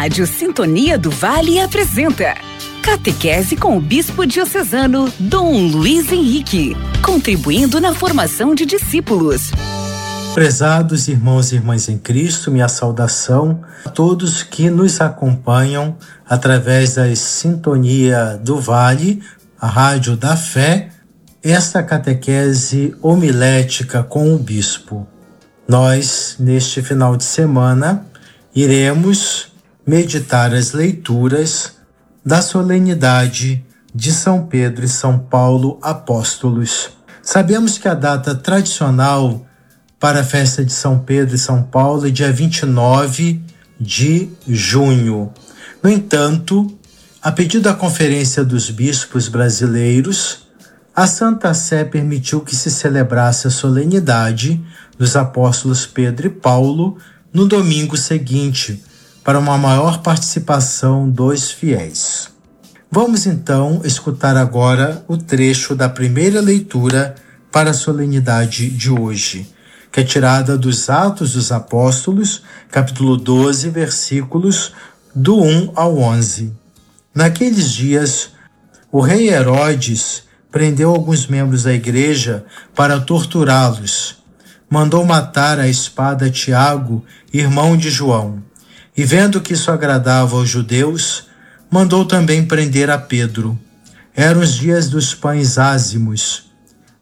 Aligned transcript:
Rádio 0.00 0.26
Sintonia 0.26 0.96
do 0.96 1.10
Vale 1.10 1.60
apresenta 1.60 2.34
Catequese 2.82 3.54
com 3.54 3.76
o 3.76 3.80
Bispo 3.82 4.24
Diocesano 4.24 5.12
Dom 5.18 5.66
Luiz 5.66 6.10
Henrique, 6.10 6.74
contribuindo 7.04 7.78
na 7.82 7.94
formação 7.94 8.54
de 8.54 8.64
discípulos. 8.64 9.50
Prezados 10.32 11.06
irmãos 11.06 11.52
e 11.52 11.56
irmãs 11.56 11.86
em 11.90 11.98
Cristo, 11.98 12.50
minha 12.50 12.66
saudação 12.66 13.60
a 13.84 13.90
todos 13.90 14.42
que 14.42 14.70
nos 14.70 15.02
acompanham 15.02 15.98
através 16.26 16.94
da 16.94 17.14
Sintonia 17.14 18.40
do 18.42 18.58
Vale, 18.58 19.22
a 19.60 19.66
Rádio 19.66 20.16
da 20.16 20.34
Fé, 20.34 20.88
esta 21.42 21.82
catequese 21.82 22.96
homilética 23.02 24.02
com 24.02 24.34
o 24.34 24.38
Bispo. 24.38 25.06
Nós, 25.68 26.36
neste 26.38 26.80
final 26.80 27.18
de 27.18 27.24
semana, 27.24 28.06
iremos 28.54 29.49
meditar 29.86 30.54
as 30.54 30.72
leituras 30.72 31.76
da 32.24 32.42
solenidade 32.42 33.64
de 33.94 34.12
São 34.12 34.46
Pedro 34.46 34.84
e 34.84 34.88
São 34.88 35.18
Paulo 35.18 35.78
apóstolos. 35.82 36.90
Sabemos 37.22 37.78
que 37.78 37.88
a 37.88 37.94
data 37.94 38.34
tradicional 38.34 39.46
para 39.98 40.20
a 40.20 40.24
festa 40.24 40.64
de 40.64 40.72
São 40.72 40.98
Pedro 40.98 41.34
e 41.34 41.38
São 41.38 41.62
Paulo 41.62 42.06
é 42.06 42.10
dia 42.10 42.32
29 42.32 43.42
de 43.78 44.30
junho. 44.46 45.32
No 45.82 45.90
entanto, 45.90 46.78
a 47.22 47.30
pedido 47.30 47.64
da 47.64 47.74
Conferência 47.74 48.44
dos 48.44 48.70
Bispos 48.70 49.28
Brasileiros, 49.28 50.48
a 50.94 51.06
Santa 51.06 51.54
Sé 51.54 51.84
permitiu 51.84 52.40
que 52.40 52.56
se 52.56 52.70
celebrasse 52.70 53.46
a 53.46 53.50
solenidade 53.50 54.62
dos 54.98 55.16
apóstolos 55.16 55.86
Pedro 55.86 56.26
e 56.26 56.30
Paulo 56.30 56.98
no 57.32 57.46
domingo 57.46 57.96
seguinte, 57.96 58.82
para 59.30 59.38
uma 59.38 59.56
maior 59.56 60.02
participação 60.02 61.08
dos 61.08 61.52
fiéis. 61.52 62.30
Vamos 62.90 63.26
então 63.26 63.80
escutar 63.84 64.36
agora 64.36 65.04
o 65.06 65.16
trecho 65.16 65.76
da 65.76 65.88
primeira 65.88 66.40
leitura 66.40 67.14
para 67.52 67.70
a 67.70 67.72
solenidade 67.72 68.68
de 68.68 68.90
hoje, 68.90 69.48
que 69.92 70.00
é 70.00 70.02
tirada 70.02 70.58
dos 70.58 70.90
Atos 70.90 71.34
dos 71.34 71.52
Apóstolos, 71.52 72.42
capítulo 72.72 73.16
12, 73.16 73.70
versículos 73.70 74.72
do 75.14 75.40
1 75.40 75.74
ao 75.76 75.96
11. 75.96 76.52
Naqueles 77.14 77.70
dias, 77.70 78.30
o 78.90 79.00
rei 79.00 79.28
Herodes 79.28 80.24
prendeu 80.50 80.90
alguns 80.90 81.28
membros 81.28 81.62
da 81.62 81.72
igreja 81.72 82.44
para 82.74 82.98
torturá-los 82.98 84.18
mandou 84.70 85.04
matar 85.04 85.58
a 85.58 85.66
espada 85.66 86.30
Tiago, 86.30 87.04
irmão 87.32 87.76
de 87.76 87.90
João. 87.90 88.40
E 88.96 89.04
vendo 89.04 89.40
que 89.40 89.54
isso 89.54 89.70
agradava 89.70 90.36
aos 90.36 90.48
judeus, 90.48 91.28
mandou 91.70 92.04
também 92.04 92.44
prender 92.44 92.90
a 92.90 92.98
Pedro. 92.98 93.58
Eram 94.14 94.40
os 94.40 94.54
dias 94.54 94.88
dos 94.88 95.14
pães 95.14 95.58
ázimos. 95.58 96.50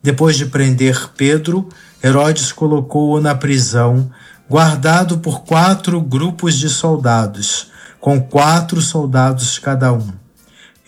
Depois 0.02 0.36
de 0.36 0.46
prender 0.46 1.10
Pedro, 1.16 1.68
Herodes 2.02 2.52
colocou-o 2.52 3.20
na 3.20 3.34
prisão, 3.34 4.10
guardado 4.48 5.18
por 5.18 5.42
quatro 5.42 6.00
grupos 6.00 6.56
de 6.56 6.68
soldados, 6.68 7.70
com 7.98 8.20
quatro 8.20 8.80
soldados 8.80 9.58
cada 9.58 9.92
um. 9.92 10.12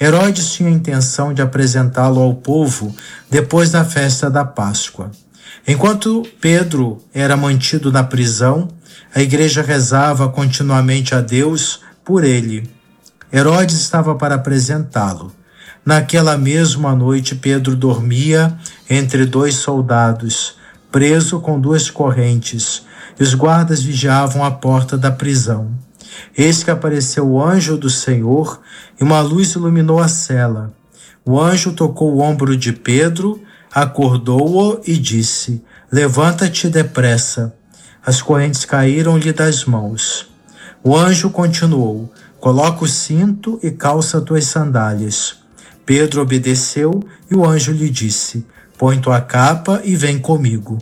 Herodes 0.00 0.52
tinha 0.52 0.68
a 0.68 0.72
intenção 0.72 1.34
de 1.34 1.42
apresentá-lo 1.42 2.22
ao 2.22 2.34
povo 2.34 2.94
depois 3.28 3.70
da 3.70 3.84
festa 3.84 4.30
da 4.30 4.44
Páscoa. 4.44 5.10
Enquanto 5.66 6.26
Pedro 6.40 7.04
era 7.12 7.36
mantido 7.36 7.92
na 7.92 8.02
prisão, 8.02 8.68
a 9.14 9.20
igreja 9.20 9.62
rezava 9.62 10.28
continuamente 10.28 11.14
a 11.14 11.20
Deus 11.20 11.80
por 12.04 12.24
ele. 12.24 12.68
Herodes 13.32 13.76
estava 13.76 14.14
para 14.14 14.36
apresentá-lo. 14.36 15.32
Naquela 15.84 16.36
mesma 16.36 16.94
noite, 16.94 17.34
Pedro 17.34 17.74
dormia 17.74 18.56
entre 18.88 19.24
dois 19.24 19.54
soldados, 19.54 20.54
preso 20.90 21.40
com 21.40 21.58
duas 21.58 21.88
correntes, 21.90 22.82
e 23.18 23.22
os 23.22 23.34
guardas 23.34 23.82
vigiavam 23.82 24.44
a 24.44 24.50
porta 24.50 24.98
da 24.98 25.10
prisão. 25.10 25.70
Eis 26.36 26.62
que 26.62 26.70
apareceu 26.70 27.28
o 27.28 27.42
anjo 27.42 27.76
do 27.76 27.88
Senhor 27.88 28.60
e 29.00 29.04
uma 29.04 29.20
luz 29.20 29.52
iluminou 29.52 30.00
a 30.00 30.08
cela. 30.08 30.72
O 31.24 31.40
anjo 31.40 31.72
tocou 31.72 32.14
o 32.14 32.20
ombro 32.20 32.56
de 32.56 32.72
Pedro 32.72 33.40
acordou-o 33.72 34.80
e 34.86 34.96
disse: 34.96 35.62
Levanta-te 35.90 36.68
depressa. 36.68 37.54
As 38.04 38.22
correntes 38.22 38.64
caíram-lhe 38.64 39.32
das 39.32 39.64
mãos. 39.64 40.30
O 40.82 40.96
anjo 40.96 41.30
continuou: 41.30 42.12
Coloca 42.38 42.84
o 42.84 42.88
cinto 42.88 43.60
e 43.62 43.70
calça 43.70 44.20
tuas 44.20 44.46
sandálias. 44.46 45.36
Pedro 45.84 46.22
obedeceu 46.22 47.02
e 47.30 47.34
o 47.34 47.44
anjo 47.44 47.72
lhe 47.72 47.90
disse: 47.90 48.46
Põe 48.78 48.98
tua 48.98 49.20
capa 49.20 49.82
e 49.84 49.94
vem 49.94 50.18
comigo. 50.18 50.78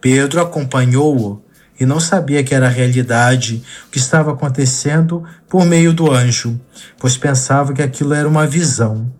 Pedro 0.00 0.40
acompanhou-o 0.40 1.42
e 1.80 1.86
não 1.86 1.98
sabia 1.98 2.44
que 2.44 2.54
era 2.54 2.68
realidade 2.68 3.62
o 3.86 3.90
que 3.90 3.98
estava 3.98 4.32
acontecendo 4.32 5.24
por 5.48 5.64
meio 5.64 5.92
do 5.92 6.10
anjo, 6.10 6.60
pois 6.98 7.16
pensava 7.16 7.72
que 7.72 7.82
aquilo 7.82 8.12
era 8.12 8.28
uma 8.28 8.46
visão. 8.46 9.10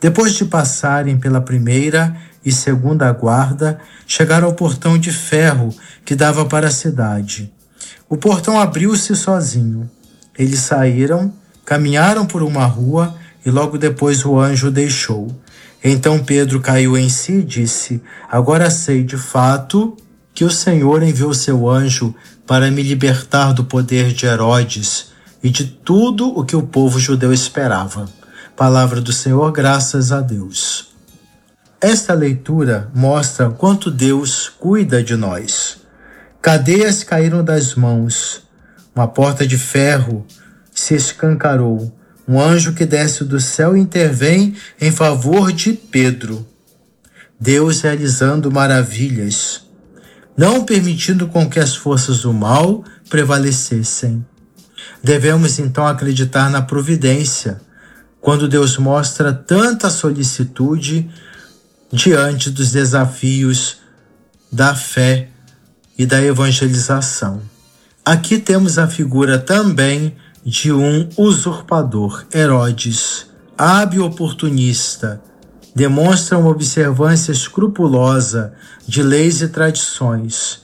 Depois 0.00 0.34
de 0.34 0.44
passarem 0.44 1.16
pela 1.16 1.40
primeira 1.40 2.14
e 2.44 2.50
segunda 2.50 3.10
guarda 3.12 3.78
chegaram 4.06 4.48
ao 4.48 4.54
portão 4.54 4.98
de 4.98 5.12
ferro 5.12 5.74
que 6.04 6.14
dava 6.14 6.44
para 6.44 6.68
a 6.68 6.72
cidade. 6.72 7.52
O 8.08 8.16
portão 8.16 8.60
abriu-se 8.60 9.14
sozinho. 9.16 9.90
Eles 10.38 10.60
saíram, 10.60 11.32
caminharam 11.64 12.26
por 12.26 12.42
uma 12.42 12.64
rua 12.64 13.14
e 13.44 13.50
logo 13.50 13.78
depois 13.78 14.24
o 14.24 14.38
anjo 14.38 14.70
deixou. 14.70 15.34
Então 15.82 16.22
Pedro 16.22 16.60
caiu 16.60 16.96
em 16.96 17.08
si 17.08 17.32
e 17.38 17.42
disse: 17.42 18.02
Agora 18.30 18.70
sei 18.70 19.02
de 19.02 19.16
fato 19.16 19.96
que 20.34 20.44
o 20.44 20.50
Senhor 20.50 21.02
enviou 21.02 21.34
seu 21.34 21.68
anjo 21.68 22.14
para 22.46 22.70
me 22.70 22.82
libertar 22.82 23.52
do 23.52 23.64
poder 23.64 24.12
de 24.12 24.26
Herodes 24.26 25.12
e 25.42 25.50
de 25.50 25.64
tudo 25.64 26.28
o 26.28 26.44
que 26.44 26.54
o 26.54 26.62
povo 26.62 26.98
judeu 26.98 27.32
esperava. 27.32 28.06
Palavra 28.56 29.00
do 29.00 29.12
Senhor, 29.12 29.50
graças 29.50 30.12
a 30.12 30.20
Deus. 30.20 30.71
Esta 31.82 32.14
leitura 32.14 32.88
mostra 32.94 33.50
quanto 33.50 33.90
Deus 33.90 34.48
cuida 34.48 35.02
de 35.02 35.16
nós. 35.16 35.78
Cadeias 36.40 37.02
caíram 37.02 37.42
das 37.42 37.74
mãos, 37.74 38.44
uma 38.94 39.08
porta 39.08 39.44
de 39.44 39.58
ferro 39.58 40.24
se 40.72 40.94
escancarou. 40.94 41.92
Um 42.28 42.40
anjo 42.40 42.72
que 42.72 42.86
desce 42.86 43.24
do 43.24 43.40
céu 43.40 43.76
intervém 43.76 44.54
em 44.80 44.92
favor 44.92 45.50
de 45.50 45.72
Pedro. 45.72 46.46
Deus 47.38 47.80
realizando 47.80 48.48
maravilhas, 48.48 49.66
não 50.36 50.64
permitindo 50.64 51.26
com 51.26 51.50
que 51.50 51.58
as 51.58 51.74
forças 51.74 52.20
do 52.20 52.32
mal 52.32 52.84
prevalecessem. 53.10 54.24
Devemos 55.02 55.58
então 55.58 55.84
acreditar 55.84 56.48
na 56.48 56.62
providência, 56.62 57.60
quando 58.20 58.46
Deus 58.46 58.78
mostra 58.78 59.32
tanta 59.32 59.90
solicitude 59.90 61.10
diante 61.92 62.50
dos 62.50 62.72
desafios 62.72 63.78
da 64.50 64.74
fé 64.74 65.28
e 65.98 66.06
da 66.06 66.22
evangelização. 66.22 67.42
Aqui 68.04 68.38
temos 68.38 68.78
a 68.78 68.88
figura 68.88 69.38
também 69.38 70.16
de 70.44 70.72
um 70.72 71.08
usurpador, 71.16 72.24
Herodes, 72.34 73.26
hábil 73.56 74.04
oportunista, 74.04 75.22
demonstra 75.74 76.38
uma 76.38 76.50
observância 76.50 77.30
escrupulosa 77.30 78.54
de 78.86 79.02
leis 79.02 79.40
e 79.40 79.48
tradições 79.48 80.62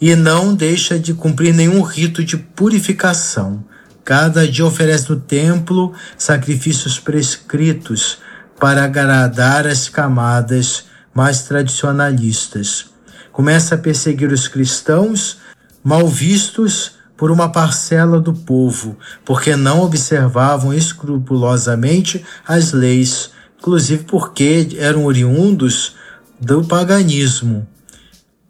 e 0.00 0.14
não 0.14 0.54
deixa 0.54 0.98
de 0.98 1.12
cumprir 1.12 1.52
nenhum 1.52 1.82
rito 1.82 2.22
de 2.24 2.36
purificação. 2.36 3.64
Cada 4.04 4.46
dia 4.48 4.64
oferece 4.64 5.10
no 5.10 5.20
templo 5.20 5.92
sacrifícios 6.16 6.98
prescritos 6.98 8.18
para 8.60 8.84
agradar 8.84 9.66
as 9.66 9.88
camadas 9.88 10.84
mais 11.14 11.42
tradicionalistas. 11.42 12.90
Começa 13.32 13.74
a 13.74 13.78
perseguir 13.78 14.30
os 14.30 14.46
cristãos 14.46 15.38
mal 15.82 16.06
vistos 16.06 16.92
por 17.16 17.30
uma 17.30 17.50
parcela 17.50 18.20
do 18.20 18.34
povo, 18.34 18.98
porque 19.24 19.56
não 19.56 19.82
observavam 19.82 20.74
escrupulosamente 20.74 22.24
as 22.46 22.72
leis, 22.72 23.30
inclusive 23.58 24.04
porque 24.04 24.76
eram 24.78 25.06
oriundos 25.06 25.96
do 26.38 26.62
paganismo. 26.62 27.66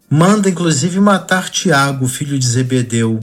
Manda 0.09 0.49
inclusive 0.49 0.99
matar 0.99 1.49
Tiago, 1.49 2.07
filho 2.07 2.37
de 2.37 2.45
Zebedeu, 2.45 3.19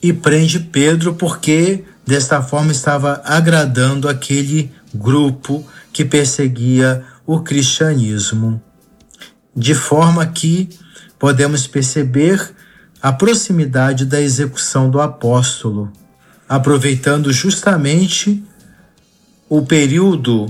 e 0.00 0.12
prende 0.12 0.60
Pedro 0.60 1.14
porque 1.14 1.84
desta 2.06 2.40
forma 2.42 2.70
estava 2.70 3.20
agradando 3.24 4.08
aquele 4.08 4.72
grupo 4.94 5.66
que 5.92 6.04
perseguia 6.04 7.04
o 7.26 7.40
cristianismo. 7.40 8.62
De 9.54 9.74
forma 9.74 10.26
que 10.26 10.68
podemos 11.18 11.66
perceber 11.66 12.54
a 13.02 13.12
proximidade 13.12 14.06
da 14.06 14.20
execução 14.20 14.90
do 14.90 15.00
apóstolo. 15.00 15.92
aproveitando 16.48 17.32
justamente 17.32 18.44
o 19.48 19.62
período 19.62 20.46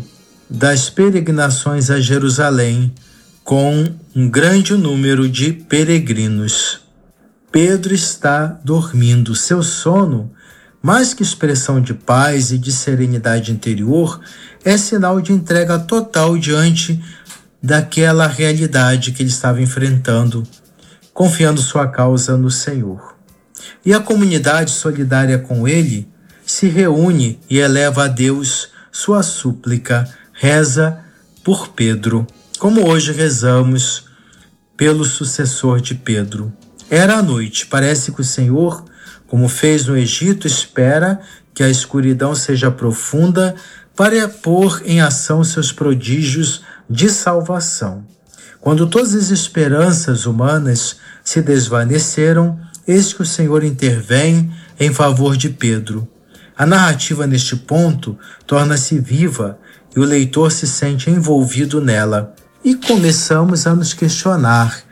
das 0.50 0.90
peregrinações 0.90 1.90
a 1.90 2.00
Jerusalém, 2.00 2.92
com 3.42 3.86
um 4.14 4.28
grande 4.28 4.74
número 4.74 5.28
de 5.28 5.52
peregrinos. 5.52 6.80
Pedro 7.52 7.94
está 7.94 8.46
dormindo. 8.64 9.34
Seu 9.34 9.62
sono, 9.62 10.32
mais 10.84 11.14
que 11.14 11.22
expressão 11.22 11.80
de 11.80 11.94
paz 11.94 12.52
e 12.52 12.58
de 12.58 12.70
serenidade 12.70 13.50
interior, 13.50 14.20
é 14.62 14.76
sinal 14.76 15.18
de 15.18 15.32
entrega 15.32 15.78
total 15.78 16.36
diante 16.36 17.02
daquela 17.62 18.26
realidade 18.26 19.12
que 19.12 19.22
ele 19.22 19.30
estava 19.30 19.62
enfrentando, 19.62 20.42
confiando 21.14 21.62
sua 21.62 21.88
causa 21.88 22.36
no 22.36 22.50
Senhor. 22.50 23.16
E 23.82 23.94
a 23.94 24.00
comunidade 24.00 24.72
solidária 24.72 25.38
com 25.38 25.66
ele 25.66 26.06
se 26.44 26.68
reúne 26.68 27.40
e 27.48 27.60
eleva 27.60 28.04
a 28.04 28.08
Deus 28.08 28.68
sua 28.92 29.22
súplica, 29.22 30.06
reza 30.34 30.98
por 31.42 31.68
Pedro, 31.68 32.26
como 32.58 32.86
hoje 32.86 33.10
rezamos 33.10 34.04
pelo 34.76 35.06
sucessor 35.06 35.80
de 35.80 35.94
Pedro. 35.94 36.52
Era 36.90 37.16
a 37.16 37.22
noite, 37.22 37.66
parece 37.68 38.12
que 38.12 38.20
o 38.20 38.24
Senhor, 38.24 38.84
como 39.34 39.48
fez 39.48 39.84
no 39.86 39.96
Egito, 39.96 40.46
espera 40.46 41.18
que 41.52 41.64
a 41.64 41.68
escuridão 41.68 42.36
seja 42.36 42.70
profunda 42.70 43.56
para 43.96 44.28
pôr 44.28 44.80
em 44.84 45.00
ação 45.00 45.42
seus 45.42 45.72
prodígios 45.72 46.62
de 46.88 47.10
salvação. 47.10 48.04
Quando 48.60 48.86
todas 48.86 49.12
as 49.12 49.30
esperanças 49.30 50.24
humanas 50.24 50.98
se 51.24 51.42
desvaneceram, 51.42 52.60
eis 52.86 53.12
que 53.12 53.22
o 53.22 53.26
Senhor 53.26 53.64
intervém 53.64 54.52
em 54.78 54.92
favor 54.92 55.36
de 55.36 55.48
Pedro. 55.48 56.06
A 56.56 56.64
narrativa 56.64 57.26
neste 57.26 57.56
ponto 57.56 58.16
torna-se 58.46 59.00
viva 59.00 59.58
e 59.96 59.98
o 59.98 60.04
leitor 60.04 60.52
se 60.52 60.68
sente 60.68 61.10
envolvido 61.10 61.80
nela. 61.80 62.36
E 62.64 62.76
começamos 62.76 63.66
a 63.66 63.74
nos 63.74 63.92
questionar: 63.92 64.84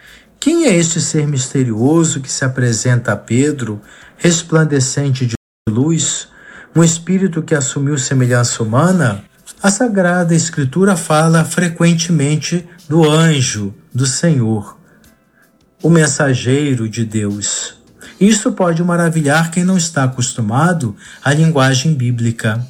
quem 0.42 0.64
é 0.64 0.76
este 0.76 1.00
ser 1.00 1.28
misterioso 1.28 2.20
que 2.20 2.28
se 2.28 2.44
apresenta 2.44 3.12
a 3.12 3.16
Pedro, 3.16 3.80
resplandecente 4.22 5.26
de 5.26 5.34
luz, 5.68 6.28
um 6.76 6.84
espírito 6.84 7.42
que 7.42 7.56
assumiu 7.56 7.98
semelhança 7.98 8.62
humana? 8.62 9.24
A 9.60 9.68
Sagrada 9.68 10.32
Escritura 10.32 10.96
fala 10.96 11.44
frequentemente 11.44 12.64
do 12.88 13.10
anjo 13.10 13.74
do 13.92 14.06
Senhor, 14.06 14.78
o 15.82 15.90
mensageiro 15.90 16.88
de 16.88 17.04
Deus. 17.04 17.74
Isso 18.20 18.52
pode 18.52 18.80
maravilhar 18.84 19.50
quem 19.50 19.64
não 19.64 19.76
está 19.76 20.04
acostumado 20.04 20.94
à 21.24 21.34
linguagem 21.34 21.92
bíblica. 21.92 22.64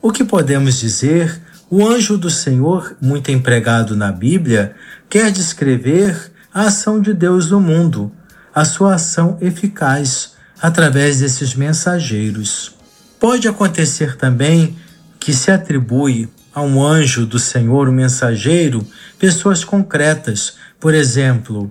O 0.00 0.12
que 0.12 0.22
podemos 0.22 0.78
dizer? 0.78 1.42
O 1.68 1.84
anjo 1.84 2.16
do 2.16 2.30
Senhor, 2.30 2.96
muito 3.00 3.32
empregado 3.32 3.96
na 3.96 4.12
Bíblia, 4.12 4.76
quer 5.10 5.32
descrever 5.32 6.30
a 6.52 6.68
ação 6.68 7.00
de 7.00 7.12
Deus 7.12 7.50
no 7.50 7.60
mundo, 7.60 8.12
a 8.54 8.64
sua 8.64 8.94
ação 8.94 9.36
eficaz 9.40 10.33
através 10.64 11.20
desses 11.20 11.54
mensageiros. 11.54 12.74
Pode 13.20 13.46
acontecer 13.46 14.16
também 14.16 14.74
que 15.20 15.34
se 15.34 15.50
atribui 15.50 16.26
a 16.54 16.62
um 16.62 16.82
anjo 16.82 17.26
do 17.26 17.38
Senhor, 17.38 17.86
o 17.86 17.92
mensageiro, 17.92 18.82
pessoas 19.18 19.62
concretas, 19.62 20.54
por 20.80 20.94
exemplo, 20.94 21.70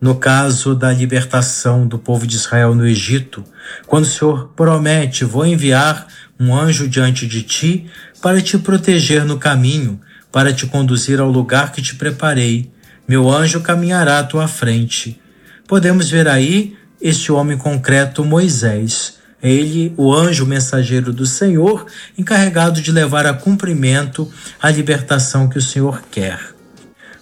no 0.00 0.14
caso 0.14 0.76
da 0.76 0.92
libertação 0.92 1.88
do 1.88 1.98
povo 1.98 2.24
de 2.24 2.36
Israel 2.36 2.72
no 2.72 2.86
Egito, 2.86 3.42
quando 3.84 4.04
o 4.04 4.08
Senhor 4.08 4.52
promete: 4.54 5.24
Vou 5.24 5.44
enviar 5.44 6.06
um 6.38 6.56
anjo 6.56 6.86
diante 6.86 7.26
de 7.26 7.42
ti 7.42 7.90
para 8.22 8.40
te 8.40 8.56
proteger 8.56 9.24
no 9.24 9.38
caminho, 9.38 10.00
para 10.30 10.52
te 10.52 10.68
conduzir 10.68 11.18
ao 11.18 11.28
lugar 11.28 11.72
que 11.72 11.82
te 11.82 11.96
preparei. 11.96 12.70
Meu 13.08 13.28
anjo 13.28 13.60
caminhará 13.60 14.20
à 14.20 14.22
tua 14.22 14.46
frente. 14.46 15.20
Podemos 15.66 16.08
ver 16.08 16.28
aí 16.28 16.76
este 17.04 17.30
homem 17.30 17.58
concreto, 17.58 18.24
Moisés. 18.24 19.18
É 19.42 19.50
ele, 19.50 19.92
o 19.98 20.10
anjo 20.10 20.46
mensageiro 20.46 21.12
do 21.12 21.26
Senhor, 21.26 21.84
encarregado 22.16 22.80
de 22.80 22.90
levar 22.90 23.26
a 23.26 23.34
cumprimento 23.34 24.26
a 24.58 24.70
libertação 24.70 25.46
que 25.46 25.58
o 25.58 25.62
Senhor 25.62 26.00
quer. 26.10 26.40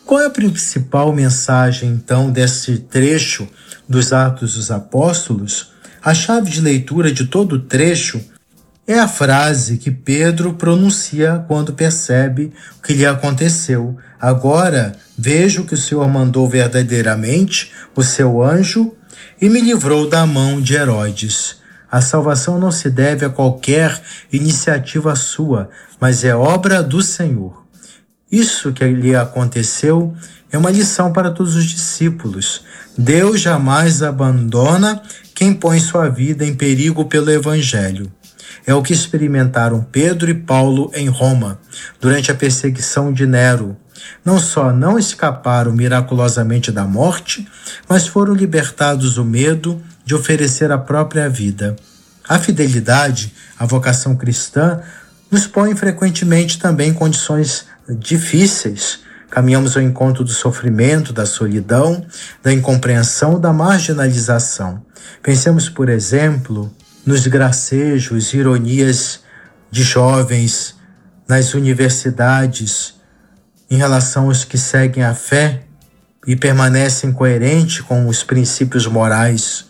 Qual 0.06 0.20
é 0.20 0.26
a 0.26 0.31
principal 0.31 1.12
mensagem, 1.12 1.90
então, 1.90 2.31
desse 2.31 2.79
trecho 2.79 3.49
dos 3.88 4.12
Atos 4.12 4.55
dos 4.55 4.70
Apóstolos? 4.70 5.73
A 6.00 6.14
chave 6.14 6.49
de 6.49 6.61
leitura 6.61 7.11
de 7.11 7.26
todo 7.26 7.55
o 7.55 7.61
trecho 7.61 8.20
é 8.87 9.00
a 9.00 9.08
frase 9.08 9.78
que 9.78 9.90
Pedro 9.90 10.55
pronuncia 10.55 11.44
quando 11.49 11.73
percebe 11.73 12.52
o 12.78 12.82
que 12.82 12.94
lhe 12.94 13.06
aconteceu. 13.06 13.96
Agora 14.20 14.93
vejo 15.19 15.64
que 15.64 15.75
o 15.75 15.78
Senhor 15.78 16.08
mandou 16.08 16.49
verdadeiramente 16.49 17.73
o 17.96 18.02
seu 18.02 18.43
anjo 18.43 18.94
e 19.40 19.48
me 19.48 19.60
livrou 19.60 20.08
da 20.08 20.26
mão 20.26 20.60
de 20.60 20.74
Herodes. 20.74 21.60
A 21.90 22.00
salvação 22.00 22.58
não 22.58 22.70
se 22.70 22.88
deve 22.88 23.24
a 23.26 23.30
qualquer 23.30 24.00
iniciativa 24.32 25.14
sua, 25.14 25.69
mas 26.00 26.24
é 26.24 26.34
obra 26.34 26.82
do 26.82 27.02
Senhor. 27.02 27.62
Isso 28.30 28.72
que 28.72 28.82
lhe 28.84 29.14
aconteceu 29.14 30.14
é 30.50 30.56
uma 30.56 30.70
lição 30.70 31.12
para 31.12 31.30
todos 31.30 31.54
os 31.54 31.66
discípulos. 31.66 32.64
Deus 32.96 33.40
jamais 33.40 34.02
abandona 34.02 35.02
quem 35.34 35.52
põe 35.52 35.78
sua 35.80 36.08
vida 36.08 36.46
em 36.46 36.54
perigo 36.54 37.04
pelo 37.04 37.30
Evangelho. 37.30 38.10
É 38.66 38.72
o 38.75 38.82
que 38.82 38.92
experimentaram 38.92 39.82
Pedro 39.82 40.30
e 40.30 40.34
Paulo 40.34 40.90
em 40.94 41.08
Roma, 41.08 41.58
durante 42.00 42.30
a 42.30 42.34
perseguição 42.34 43.12
de 43.12 43.26
Nero. 43.26 43.76
Não 44.25 44.38
só 44.38 44.72
não 44.72 44.99
escaparam 44.99 45.72
miraculosamente 45.72 46.70
da 46.70 46.84
morte, 46.84 47.46
mas 47.88 48.06
foram 48.06 48.34
libertados 48.34 49.14
do 49.14 49.25
medo 49.25 49.82
de 50.04 50.14
oferecer 50.14 50.70
a 50.70 50.78
própria 50.78 51.28
vida. 51.28 51.76
A 52.28 52.38
fidelidade, 52.38 53.34
a 53.58 53.66
vocação 53.66 54.16
cristã, 54.16 54.81
nos 55.31 55.46
põe 55.46 55.75
frequentemente 55.75 56.58
também 56.58 56.90
em 56.90 56.94
condições 56.94 57.66
difíceis. 57.99 59.00
Caminhamos 59.31 59.76
ao 59.76 59.82
encontro 59.82 60.22
do 60.22 60.31
sofrimento, 60.31 61.12
da 61.12 61.25
solidão, 61.25 62.04
da 62.43 62.52
incompreensão, 62.52 63.40
da 63.40 63.52
marginalização. 63.52 64.84
Pensemos, 65.22 65.69
por 65.69 65.88
exemplo, 65.88 66.72
nos 67.04 67.26
gracejos, 67.26 68.34
ironias 68.34 69.20
de 69.70 69.82
jovens 69.82 70.76
nas 71.26 71.54
universidades 71.54 72.94
em 73.73 73.76
relação 73.76 74.26
aos 74.26 74.45
que 74.45 74.59
seguem 74.59 75.02
a 75.02 75.14
fé 75.14 75.62
e 76.26 76.37
permanecem 76.37 77.11
coerentes 77.11 77.81
com 77.81 78.07
os 78.07 78.23
princípios 78.23 78.87
morais. 78.87 79.64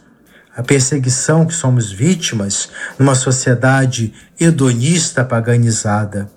A 0.56 0.60
perseguição 0.60 1.46
que 1.46 1.54
somos 1.54 1.92
vítimas 1.92 2.68
numa 2.98 3.14
sociedade 3.14 4.12
hedonista 4.40 5.24
paganizada. 5.24 6.28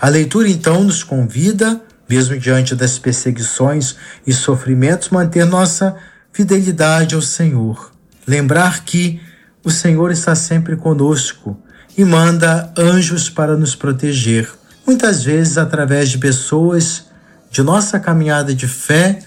A 0.00 0.08
leitura 0.08 0.48
então 0.48 0.82
nos 0.82 1.04
convida, 1.04 1.80
mesmo 2.08 2.36
diante 2.36 2.74
das 2.74 2.98
perseguições 2.98 3.94
e 4.26 4.32
sofrimentos, 4.32 5.10
manter 5.10 5.46
nossa 5.46 5.94
fidelidade 6.32 7.14
ao 7.14 7.22
Senhor. 7.22 7.92
Lembrar 8.26 8.82
que 8.84 9.20
o 9.62 9.70
Senhor 9.70 10.10
está 10.10 10.34
sempre 10.34 10.74
conosco 10.74 11.56
e 11.96 12.04
manda 12.04 12.72
anjos 12.76 13.30
para 13.30 13.56
nos 13.56 13.76
proteger, 13.76 14.50
muitas 14.84 15.22
vezes 15.22 15.56
através 15.56 16.08
de 16.08 16.18
pessoas 16.18 17.11
de 17.52 17.62
nossa 17.62 18.00
caminhada 18.00 18.54
de 18.54 18.66
fé 18.66 19.18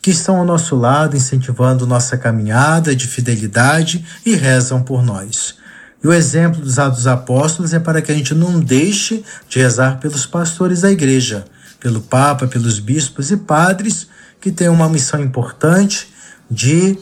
que 0.00 0.10
estão 0.10 0.38
ao 0.38 0.44
nosso 0.44 0.74
lado, 0.74 1.14
incentivando 1.14 1.86
nossa 1.86 2.16
caminhada 2.16 2.96
de 2.96 3.06
fidelidade 3.06 4.04
e 4.24 4.34
rezam 4.34 4.82
por 4.82 5.04
nós. 5.04 5.56
E 6.02 6.08
o 6.08 6.12
exemplo 6.12 6.60
dos 6.60 6.78
Atos 6.78 7.06
Apóstolos 7.06 7.74
é 7.74 7.78
para 7.78 8.00
que 8.00 8.10
a 8.10 8.14
gente 8.14 8.34
não 8.34 8.58
deixe 8.58 9.22
de 9.48 9.58
rezar 9.58 9.98
pelos 9.98 10.24
pastores 10.24 10.80
da 10.80 10.90
igreja, 10.90 11.44
pelo 11.78 12.00
Papa, 12.00 12.46
pelos 12.46 12.78
bispos 12.78 13.30
e 13.30 13.36
padres 13.36 14.06
que 14.40 14.50
têm 14.50 14.68
uma 14.68 14.88
missão 14.88 15.20
importante 15.20 16.08
de 16.50 16.98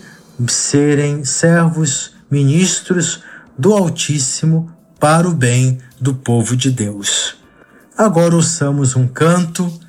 serem 0.49 1.25
servos 1.25 2.13
ministros 2.29 3.23
do 3.57 3.73
Altíssimo 3.73 4.73
para 4.99 5.29
o 5.29 5.35
bem 5.35 5.79
do 6.01 6.15
povo 6.15 6.57
de 6.57 6.71
Deus. 6.71 7.37
Agora 7.97 8.35
ouçamos 8.35 8.97
um 8.97 9.07
canto 9.07 9.84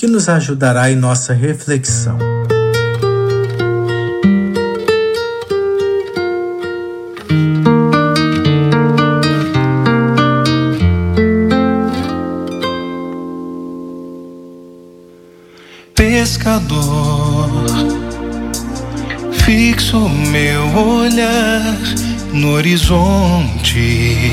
que 0.00 0.06
nos 0.06 0.30
ajudará 0.30 0.90
em 0.90 0.96
nossa 0.96 1.34
reflexão. 1.34 2.16
Pescador 15.94 17.50
fixo 19.44 20.08
meu 20.08 20.64
olhar 20.78 21.76
no 22.32 22.52
horizonte 22.52 24.32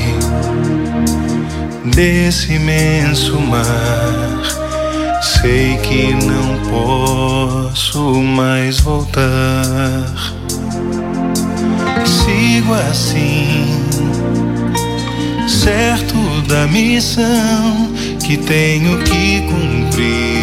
desse 1.93 2.53
imenso 2.53 3.37
mar. 3.41 4.66
Sei 5.41 5.77
que 5.77 6.13
não 6.25 6.57
posso 6.71 8.01
mais 8.23 8.79
voltar. 8.79 10.13
Sigo 12.05 12.73
assim, 12.73 13.85
certo 15.47 16.15
da 16.47 16.65
missão 16.67 17.93
que 18.25 18.35
tenho 18.37 18.97
que 19.03 19.41
cumprir. 19.41 20.41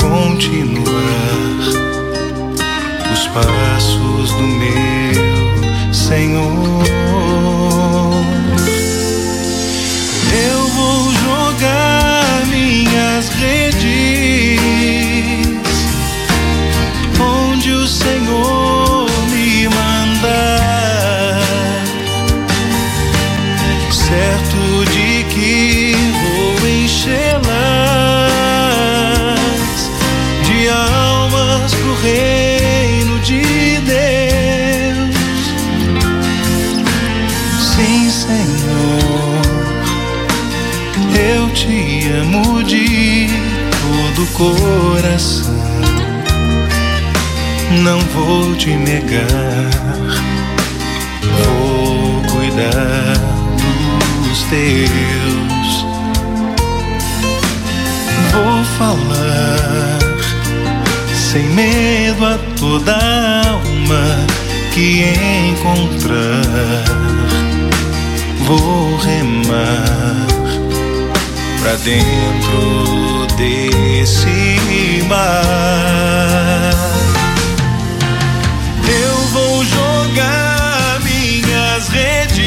Continuar 0.00 0.88
os 3.12 3.26
passos 3.26 4.30
do 4.32 4.42
meu 4.42 5.92
Senhor. 5.92 7.07
Redes 13.36 13.97
te 41.54 42.08
amo 42.20 42.62
de 42.62 43.28
todo 43.80 44.26
coração. 44.32 45.54
Não 47.82 48.00
vou 48.00 48.54
te 48.56 48.70
negar, 48.70 49.70
vou 51.44 52.22
cuidar 52.32 53.14
dos 54.24 54.42
teus. 54.44 55.86
Vou 58.32 58.64
falar 58.78 59.98
sem 61.14 61.42
medo 61.50 62.24
a 62.24 62.38
toda 62.58 62.94
alma 63.48 64.26
que 64.72 65.04
encontrar. 65.50 66.84
Vou 68.46 68.96
remar 68.96 70.37
pra 71.60 71.74
dentro 71.76 73.26
desse 73.36 74.60
mar. 75.08 76.72
Eu 78.88 79.16
vou 79.28 79.64
jogar 79.64 81.00
minhas 81.02 81.88
redes 81.88 82.37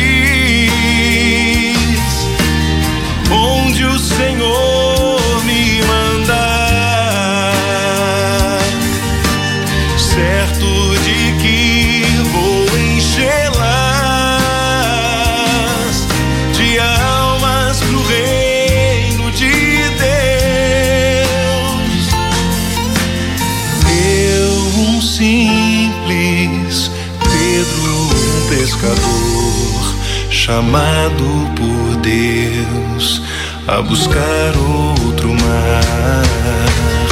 chamado 30.44 31.52
por 31.56 31.98
Deus 31.98 33.22
a 33.68 33.80
buscar 33.80 34.52
outro 34.58 35.30
mar. 35.30 37.11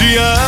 Enchê-las 0.00 0.47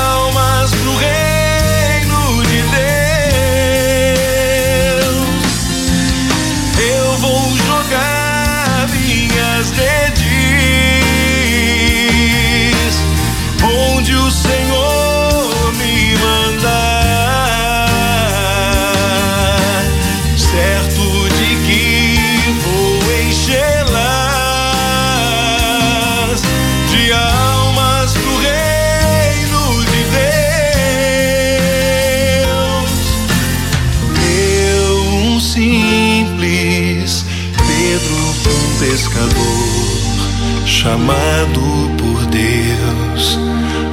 chamado 40.91 41.61
por 41.97 42.27
Deus 42.27 43.39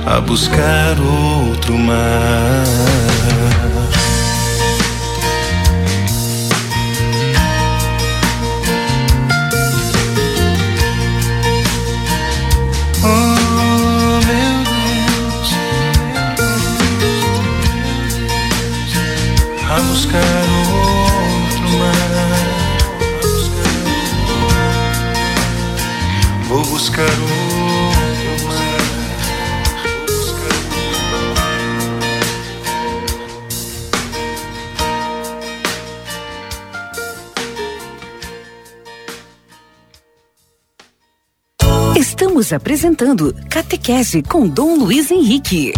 a 0.07 0.19
buscar 0.19 0.99
outro 0.99 1.77
mar. 1.77 2.63
Oh, 13.03 14.19
a 19.69 19.79
buscar 19.81 20.45
outro 20.73 21.69
mar. 21.77 22.36
Vou 26.57 26.65
buscar 26.65 27.03
outro 27.03 27.27
Estamos 41.95 42.51
apresentando 42.51 43.35
Catequese 43.47 44.23
com 44.23 44.47
Dom 44.47 44.79
Luiz 44.79 45.11
Henrique. 45.11 45.73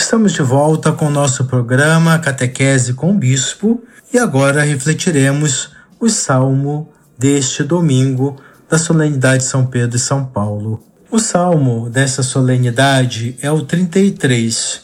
Estamos 0.00 0.32
de 0.32 0.42
volta 0.42 0.90
com 0.90 1.06
o 1.06 1.10
nosso 1.10 1.44
programa 1.44 2.18
Catequese 2.18 2.94
com 2.94 3.12
o 3.12 3.14
Bispo 3.14 3.80
e 4.12 4.18
agora 4.18 4.64
refletiremos 4.64 5.70
o 6.00 6.08
salmo 6.08 6.92
deste 7.16 7.62
domingo 7.62 8.42
da 8.74 8.78
solenidade 8.78 9.44
de 9.44 9.48
São 9.48 9.64
Pedro 9.64 9.96
e 9.96 10.00
São 10.00 10.24
Paulo. 10.24 10.82
O 11.08 11.20
salmo 11.20 11.88
dessa 11.88 12.24
solenidade 12.24 13.36
é 13.40 13.48
o 13.48 13.62
33. 13.62 14.80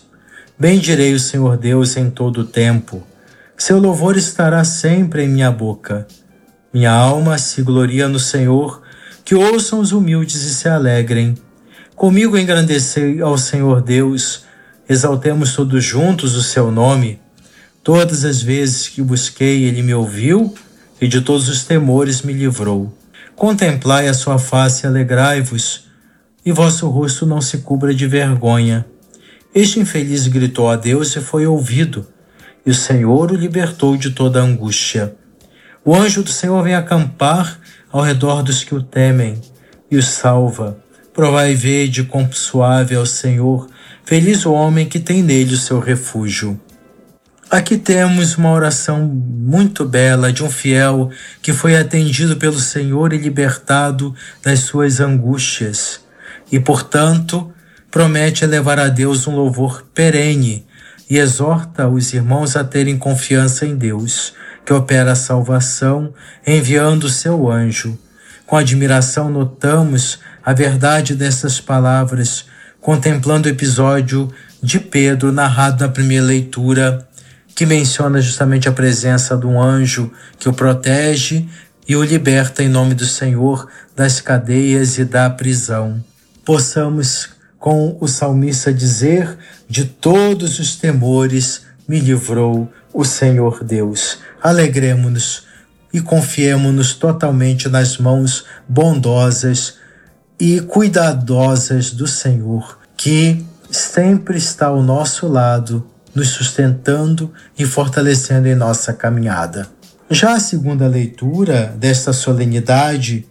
Bendirei 0.56 1.12
o 1.12 1.18
Senhor 1.18 1.56
Deus 1.56 1.96
em 1.96 2.08
todo 2.08 2.42
o 2.42 2.44
tempo. 2.44 3.02
Seu 3.58 3.80
louvor 3.80 4.16
estará 4.16 4.62
sempre 4.62 5.24
em 5.24 5.28
minha 5.28 5.50
boca. 5.50 6.06
Minha 6.72 6.92
alma 6.92 7.36
se 7.36 7.62
gloria 7.62 8.06
no 8.06 8.20
Senhor, 8.20 8.80
que 9.24 9.34
ouçam 9.34 9.80
os 9.80 9.90
humildes 9.90 10.44
e 10.44 10.54
se 10.54 10.68
alegrem. 10.68 11.34
Comigo 11.96 12.38
engrandecei 12.38 13.20
ao 13.20 13.36
Senhor 13.36 13.82
Deus, 13.82 14.44
exaltemos 14.88 15.52
todos 15.56 15.82
juntos 15.82 16.36
o 16.36 16.44
seu 16.44 16.70
nome. 16.70 17.18
Todas 17.82 18.24
as 18.24 18.40
vezes 18.40 18.86
que 18.86 19.02
busquei, 19.02 19.64
ele 19.64 19.82
me 19.82 19.94
ouviu 19.94 20.54
e 21.00 21.08
de 21.08 21.20
todos 21.20 21.48
os 21.48 21.64
temores 21.64 22.22
me 22.22 22.32
livrou. 22.32 22.99
Contemplai 23.40 24.06
a 24.06 24.12
sua 24.12 24.38
face 24.38 24.84
e 24.84 24.86
alegrai-vos, 24.86 25.86
e 26.44 26.52
vosso 26.52 26.86
rosto 26.90 27.24
não 27.24 27.40
se 27.40 27.56
cubra 27.56 27.94
de 27.94 28.06
vergonha. 28.06 28.84
Este 29.54 29.80
infeliz 29.80 30.26
gritou 30.26 30.68
a 30.68 30.76
Deus 30.76 31.16
e 31.16 31.22
foi 31.22 31.46
ouvido, 31.46 32.06
e 32.66 32.70
o 32.70 32.74
Senhor 32.74 33.32
o 33.32 33.34
libertou 33.34 33.96
de 33.96 34.10
toda 34.10 34.42
angústia. 34.42 35.14
O 35.82 35.96
anjo 35.96 36.22
do 36.22 36.28
Senhor 36.28 36.62
vem 36.62 36.74
acampar 36.74 37.58
ao 37.90 38.02
redor 38.02 38.42
dos 38.42 38.62
que 38.62 38.74
o 38.74 38.82
temem 38.82 39.40
e 39.90 39.96
os 39.96 40.08
salva. 40.08 40.76
Provai 41.14 41.52
e 41.52 41.56
vede 41.56 42.04
quão 42.04 42.30
suave 42.30 42.94
é 42.94 42.98
o 42.98 43.06
Senhor, 43.06 43.70
feliz 44.04 44.44
o 44.44 44.52
homem 44.52 44.86
que 44.86 45.00
tem 45.00 45.22
nele 45.22 45.54
o 45.54 45.58
seu 45.58 45.80
refúgio. 45.80 46.60
Aqui 47.50 47.76
temos 47.76 48.36
uma 48.36 48.52
oração 48.52 49.00
muito 49.00 49.84
bela 49.84 50.32
de 50.32 50.44
um 50.44 50.48
fiel 50.48 51.10
que 51.42 51.52
foi 51.52 51.76
atendido 51.76 52.36
pelo 52.36 52.60
Senhor 52.60 53.12
e 53.12 53.18
libertado 53.18 54.14
das 54.40 54.60
suas 54.60 55.00
angústias, 55.00 56.00
e, 56.52 56.60
portanto, 56.60 57.52
promete 57.90 58.44
elevar 58.44 58.78
a 58.78 58.86
Deus 58.86 59.26
um 59.26 59.34
louvor 59.34 59.84
perene 59.92 60.64
e 61.10 61.18
exorta 61.18 61.88
os 61.88 62.14
irmãos 62.14 62.54
a 62.54 62.62
terem 62.62 62.96
confiança 62.96 63.66
em 63.66 63.74
Deus, 63.74 64.32
que 64.64 64.72
opera 64.72 65.10
a 65.10 65.16
salvação, 65.16 66.14
enviando 66.46 67.08
seu 67.08 67.50
anjo. 67.50 67.98
Com 68.46 68.56
admiração 68.56 69.28
notamos 69.28 70.20
a 70.44 70.52
verdade 70.52 71.16
dessas 71.16 71.60
palavras, 71.60 72.44
contemplando 72.80 73.48
o 73.48 73.50
episódio 73.50 74.32
de 74.62 74.78
Pedro 74.78 75.32
narrado 75.32 75.82
na 75.84 75.90
primeira 75.90 76.26
leitura 76.26 77.08
que 77.60 77.66
menciona 77.66 78.22
justamente 78.22 78.70
a 78.70 78.72
presença 78.72 79.36
de 79.36 79.44
um 79.44 79.60
anjo 79.60 80.10
que 80.38 80.48
o 80.48 80.52
protege 80.54 81.46
e 81.86 81.94
o 81.94 82.02
liberta 82.02 82.62
em 82.62 82.70
nome 82.70 82.94
do 82.94 83.04
Senhor 83.04 83.68
das 83.94 84.18
cadeias 84.18 84.96
e 84.96 85.04
da 85.04 85.28
prisão. 85.28 86.02
Possamos, 86.42 87.28
com 87.58 87.98
o 88.00 88.08
salmista, 88.08 88.72
dizer: 88.72 89.36
De 89.68 89.84
todos 89.84 90.58
os 90.58 90.76
temores 90.76 91.66
me 91.86 92.00
livrou 92.00 92.66
o 92.94 93.04
Senhor 93.04 93.62
Deus. 93.62 94.16
Alegremos-nos 94.42 95.42
e 95.92 96.00
confiemos-nos 96.00 96.94
totalmente 96.94 97.68
nas 97.68 97.98
mãos 97.98 98.46
bondosas 98.66 99.74
e 100.40 100.62
cuidadosas 100.62 101.90
do 101.90 102.06
Senhor, 102.06 102.78
que 102.96 103.44
sempre 103.70 104.38
está 104.38 104.68
ao 104.68 104.82
nosso 104.82 105.28
lado 105.28 105.89
nos 106.14 106.28
sustentando 106.28 107.32
e 107.58 107.64
fortalecendo 107.64 108.48
em 108.48 108.54
nossa 108.54 108.92
caminhada. 108.92 109.68
Já 110.10 110.34
a 110.34 110.40
segunda 110.40 110.86
leitura 110.88 111.74
desta 111.76 112.12
solenidade 112.12 113.26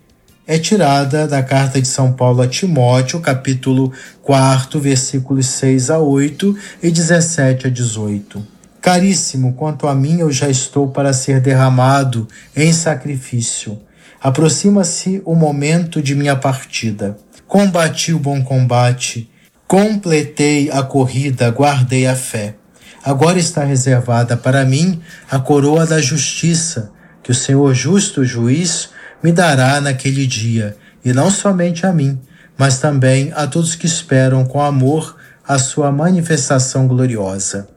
é 0.47 0.57
tirada 0.57 1.27
da 1.27 1.43
carta 1.43 1.79
de 1.79 1.87
São 1.87 2.13
Paulo 2.13 2.41
a 2.41 2.47
Timóteo, 2.47 3.19
capítulo 3.19 3.93
4, 4.23 4.79
versículos 4.79 5.45
6 5.45 5.91
a 5.91 5.99
8 5.99 6.57
e 6.81 6.89
17 6.89 7.67
a 7.67 7.69
18. 7.69 8.59
Caríssimo, 8.81 9.53
quanto 9.53 9.87
a 9.87 9.93
mim, 9.93 10.21
eu 10.21 10.31
já 10.31 10.49
estou 10.49 10.87
para 10.87 11.13
ser 11.13 11.41
derramado 11.41 12.27
em 12.55 12.71
sacrifício. 12.71 13.77
Aproxima-se 14.21 15.21
o 15.25 15.35
momento 15.35 16.01
de 16.01 16.15
minha 16.15 16.35
partida. 16.35 17.17
Combati 17.47 18.13
o 18.13 18.19
bom 18.19 18.41
combate, 18.43 19.29
completei 19.67 20.71
a 20.71 20.81
corrida, 20.81 21.51
guardei 21.51 22.07
a 22.07 22.15
fé. 22.15 22.55
Agora 23.03 23.39
está 23.39 23.63
reservada 23.63 24.35
para 24.35 24.65
mim 24.65 25.01
a 25.29 25.39
coroa 25.39 25.85
da 25.85 26.01
justiça, 26.01 26.91
que 27.23 27.31
o 27.31 27.35
Senhor 27.35 27.73
justo 27.73 28.25
juiz 28.25 28.89
me 29.23 29.31
dará 29.31 29.79
naquele 29.79 30.27
dia, 30.27 30.75
e 31.03 31.13
não 31.13 31.31
somente 31.31 31.85
a 31.85 31.93
mim, 31.93 32.19
mas 32.57 32.79
também 32.79 33.31
a 33.35 33.47
todos 33.47 33.75
que 33.75 33.85
esperam 33.85 34.45
com 34.45 34.61
amor 34.61 35.15
a 35.47 35.57
sua 35.57 35.91
manifestação 35.91 36.87
gloriosa. 36.87 37.69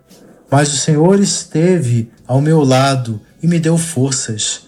Mas 0.50 0.72
o 0.72 0.76
Senhor 0.76 1.20
esteve 1.20 2.11
ao 2.26 2.40
meu 2.40 2.62
lado 2.62 3.20
e 3.42 3.46
me 3.46 3.58
deu 3.58 3.78
forças. 3.78 4.62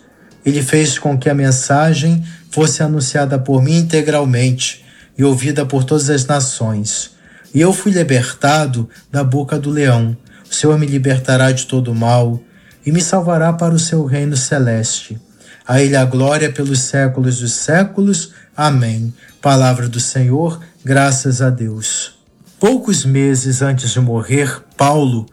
Ele 0.47 0.63
fez 0.63 0.99
com 0.99 1.19
que 1.19 1.29
a 1.29 1.35
mensagem 1.35 2.25
fosse 2.51 2.83
anunciada 2.83 3.39
por 3.39 3.63
mim 3.63 3.79
integralmente 3.79 4.85
e 5.19 5.25
ouvida 5.25 5.67
por 5.67 5.85
todas 5.85 6.09
as 6.09 6.25
nações. 6.25 7.11
E 7.53 7.61
eu 7.61 7.73
fui 7.73 7.93
libertado 7.93 8.89
da 9.11 9.23
boca 9.23 9.59
do 9.59 9.71
leão 9.71 10.17
o 10.51 10.55
Senhor 10.55 10.79
me 10.79 10.87
libertará 10.87 11.53
de 11.53 11.67
todo 11.67 11.95
mal 11.95 12.41
e 12.85 12.93
me 12.93 13.01
salvará 13.01 13.53
para 13.53 13.75
o 13.75 13.79
seu 13.79 14.05
reino 14.05 14.37
celeste. 14.37 15.21
A 15.67 15.81
Ele 15.81 15.97
a 15.97 16.05
glória 16.05 16.53
pelos 16.53 16.81
séculos 16.81 17.41
dos 17.41 17.53
séculos. 17.53 18.33
Amém. 18.57 19.15
Palavra 19.41 19.89
do 19.89 19.99
Senhor, 19.99 20.61
graças 20.85 21.41
a 21.41 21.49
Deus. 21.49 22.19
Poucos 22.61 23.05
meses 23.05 23.63
antes 23.63 23.91
de 23.91 24.01
morrer, 24.01 24.63
Paulo, 24.77 25.27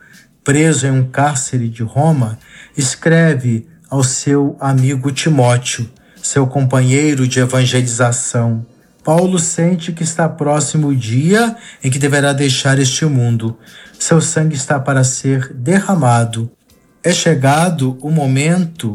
preso 0.43 0.87
em 0.87 0.91
um 0.91 1.07
cárcere 1.07 1.69
de 1.69 1.83
Roma, 1.83 2.39
escreve 2.77 3.67
ao 3.89 4.03
seu 4.03 4.55
amigo 4.59 5.11
Timóteo, 5.11 5.89
seu 6.23 6.47
companheiro 6.47 7.27
de 7.27 7.39
evangelização. 7.39 8.65
Paulo 9.03 9.39
sente 9.39 9.91
que 9.91 10.03
está 10.03 10.29
próximo 10.29 10.89
o 10.89 10.95
dia 10.95 11.55
em 11.83 11.89
que 11.89 11.97
deverá 11.97 12.33
deixar 12.33 12.77
este 12.77 13.05
mundo. 13.05 13.57
Seu 13.97 14.21
sangue 14.21 14.55
está 14.55 14.79
para 14.79 15.03
ser 15.03 15.51
derramado. 15.53 16.51
É 17.03 17.11
chegado 17.11 17.97
o 18.01 18.11
momento 18.11 18.93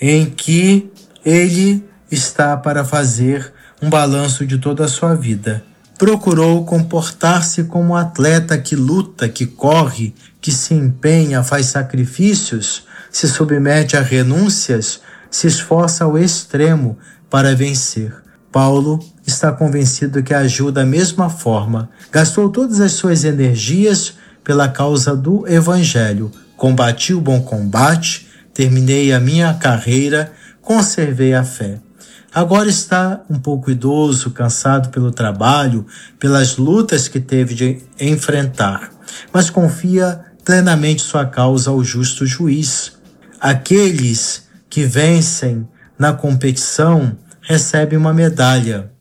em 0.00 0.26
que 0.26 0.90
ele 1.24 1.84
está 2.10 2.56
para 2.56 2.84
fazer 2.84 3.52
um 3.80 3.90
balanço 3.90 4.46
de 4.46 4.56
toda 4.58 4.86
a 4.86 4.88
sua 4.88 5.14
vida. 5.14 5.62
Procurou 5.98 6.64
comportar-se 6.64 7.64
como 7.64 7.92
um 7.92 7.96
atleta 7.96 8.56
que 8.56 8.74
luta, 8.74 9.28
que 9.28 9.46
corre, 9.46 10.14
que 10.40 10.50
se 10.50 10.74
empenha, 10.74 11.44
faz 11.44 11.66
sacrifícios, 11.66 12.84
se 13.10 13.28
submete 13.28 13.96
a 13.96 14.00
renúncias, 14.00 15.00
se 15.30 15.46
esforça 15.46 16.04
ao 16.04 16.18
extremo 16.18 16.98
para 17.28 17.54
vencer. 17.54 18.14
Paulo 18.50 18.98
está 19.26 19.52
convencido 19.52 20.22
que 20.22 20.34
agiu 20.34 20.72
da 20.72 20.84
mesma 20.84 21.30
forma. 21.30 21.88
Gastou 22.10 22.48
todas 22.50 22.80
as 22.80 22.92
suas 22.92 23.24
energias 23.24 24.14
pela 24.42 24.68
causa 24.68 25.16
do 25.16 25.46
Evangelho. 25.46 26.30
Combati 26.56 27.14
o 27.14 27.20
bom 27.20 27.40
combate, 27.40 28.28
terminei 28.52 29.12
a 29.12 29.20
minha 29.20 29.54
carreira, 29.54 30.32
conservei 30.60 31.34
a 31.34 31.44
fé. 31.44 31.78
Agora 32.34 32.68
está 32.68 33.20
um 33.28 33.38
pouco 33.38 33.70
idoso, 33.70 34.30
cansado 34.30 34.88
pelo 34.88 35.10
trabalho, 35.10 35.86
pelas 36.18 36.56
lutas 36.56 37.06
que 37.06 37.20
teve 37.20 37.54
de 37.54 37.78
enfrentar, 38.00 38.90
mas 39.32 39.50
confia 39.50 40.24
plenamente 40.42 41.02
sua 41.02 41.26
causa 41.26 41.70
ao 41.70 41.84
justo 41.84 42.24
juiz. 42.24 42.92
Aqueles 43.38 44.44
que 44.70 44.84
vencem 44.84 45.68
na 45.98 46.14
competição 46.14 47.16
recebe 47.42 47.96
uma 47.96 48.14
medalha 48.14 48.91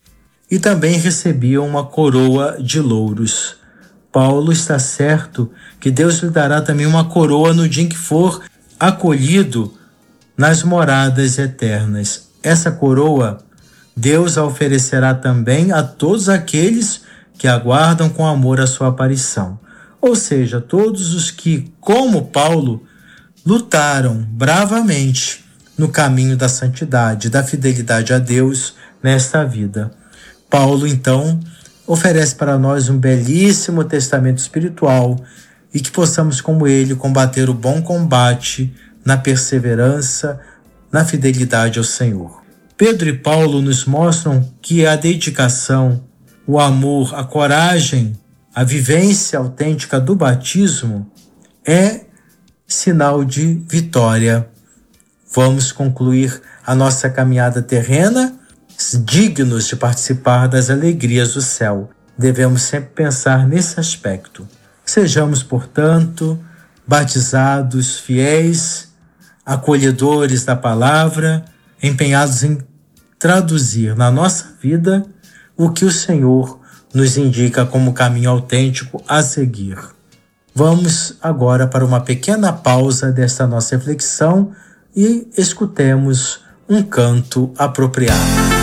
e 0.51 0.59
também 0.59 0.99
recebiam 0.99 1.65
uma 1.65 1.85
coroa 1.85 2.57
de 2.61 2.81
louros. 2.81 3.55
Paulo 4.11 4.51
está 4.51 4.77
certo 4.77 5.49
que 5.79 5.89
Deus 5.89 6.17
lhe 6.17 6.29
dará 6.29 6.61
também 6.61 6.85
uma 6.85 7.05
coroa 7.05 7.53
no 7.53 7.69
dia 7.69 7.85
em 7.85 7.89
que 7.89 7.97
for 7.97 8.41
acolhido 8.77 9.73
nas 10.35 10.61
moradas 10.61 11.39
eternas. 11.39 12.27
Essa 12.43 12.69
coroa 12.69 13.41
Deus 13.95 14.37
a 14.37 14.43
oferecerá 14.43 15.13
também 15.13 15.71
a 15.71 15.83
todos 15.83 16.27
aqueles 16.27 17.01
que 17.37 17.47
aguardam 17.47 18.09
com 18.09 18.25
amor 18.25 18.59
a 18.59 18.67
sua 18.67 18.87
aparição. 18.89 19.59
Ou 20.01 20.15
seja, 20.15 20.59
todos 20.59 21.13
os 21.13 21.31
que, 21.31 21.71
como 21.79 22.25
Paulo, 22.25 22.83
lutaram 23.45 24.25
bravamente 24.29 25.45
no 25.77 25.89
caminho 25.89 26.35
da 26.35 26.49
santidade, 26.49 27.29
da 27.29 27.43
fidelidade 27.43 28.13
a 28.13 28.19
Deus 28.19 28.75
nesta 29.01 29.43
vida. 29.45 29.91
Paulo, 30.51 30.85
então, 30.85 31.39
oferece 31.87 32.35
para 32.35 32.59
nós 32.59 32.89
um 32.89 32.99
belíssimo 32.99 33.85
testamento 33.85 34.39
espiritual 34.39 35.17
e 35.73 35.79
que 35.79 35.89
possamos, 35.89 36.41
como 36.41 36.67
ele, 36.67 36.93
combater 36.93 37.49
o 37.49 37.53
bom 37.53 37.81
combate 37.81 38.75
na 39.05 39.15
perseverança, 39.15 40.41
na 40.91 41.05
fidelidade 41.05 41.79
ao 41.79 41.85
Senhor. 41.85 42.43
Pedro 42.75 43.07
e 43.07 43.17
Paulo 43.17 43.61
nos 43.61 43.85
mostram 43.85 44.45
que 44.61 44.85
a 44.85 44.97
dedicação, 44.97 46.03
o 46.45 46.59
amor, 46.59 47.15
a 47.15 47.23
coragem, 47.23 48.13
a 48.53 48.65
vivência 48.65 49.39
autêntica 49.39 50.01
do 50.01 50.15
batismo 50.15 51.09
é 51.65 52.01
sinal 52.67 53.23
de 53.23 53.63
vitória. 53.69 54.49
Vamos 55.33 55.71
concluir 55.71 56.41
a 56.67 56.75
nossa 56.75 57.09
caminhada 57.09 57.61
terrena 57.61 58.40
dignos 59.05 59.67
de 59.67 59.75
participar 59.75 60.47
das 60.47 60.69
alegrias 60.69 61.33
do 61.33 61.41
céu. 61.41 61.89
Devemos 62.17 62.61
sempre 62.63 62.89
pensar 62.89 63.47
nesse 63.47 63.79
aspecto. 63.79 64.47
Sejamos, 64.85 65.43
portanto, 65.43 66.39
batizados, 66.85 67.99
fiéis, 67.99 68.89
acolhedores 69.45 70.43
da 70.43 70.55
palavra, 70.55 71.45
empenhados 71.81 72.43
em 72.43 72.59
traduzir 73.17 73.95
na 73.95 74.11
nossa 74.11 74.53
vida 74.61 75.05
o 75.55 75.69
que 75.69 75.85
o 75.85 75.91
Senhor 75.91 76.59
nos 76.93 77.17
indica 77.17 77.65
como 77.65 77.93
caminho 77.93 78.29
autêntico 78.29 79.03
a 79.07 79.21
seguir. 79.21 79.77
Vamos 80.53 81.17
agora 81.21 81.65
para 81.65 81.85
uma 81.85 82.01
pequena 82.01 82.51
pausa 82.51 83.11
desta 83.11 83.47
nossa 83.47 83.77
reflexão 83.77 84.51
e 84.95 85.29
escutemos 85.37 86.41
um 86.67 86.83
canto 86.83 87.51
apropriado. 87.57 88.60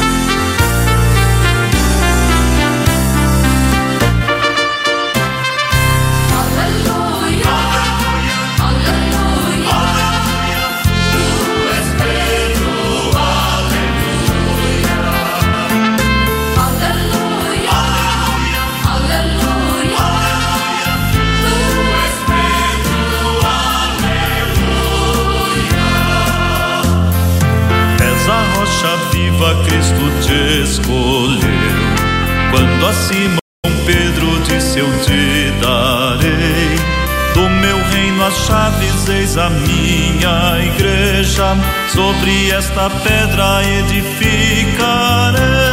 A 39.39 39.51
minha 39.51 40.59
igreja, 40.65 41.57
sobre 41.93 42.51
esta 42.51 42.91
pedra 42.91 43.63
edificarei. 43.65 45.68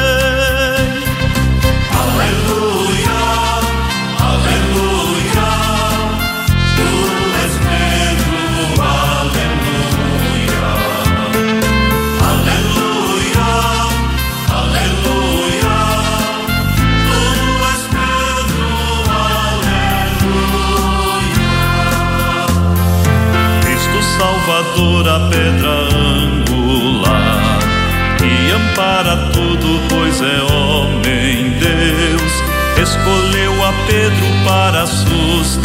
A 25.15 25.19
pedra 25.29 25.69
angular 26.25 27.59
que 28.17 28.51
ampara 28.51 29.15
tudo, 29.31 29.79
pois 29.87 30.21
é 30.21 30.41
homem 30.51 31.51
Deus. 31.57 32.43
Escolheu 32.77 33.63
a 33.63 33.71
Pedro 33.87 34.27
para 34.45 34.85
sustentar, 34.85 35.55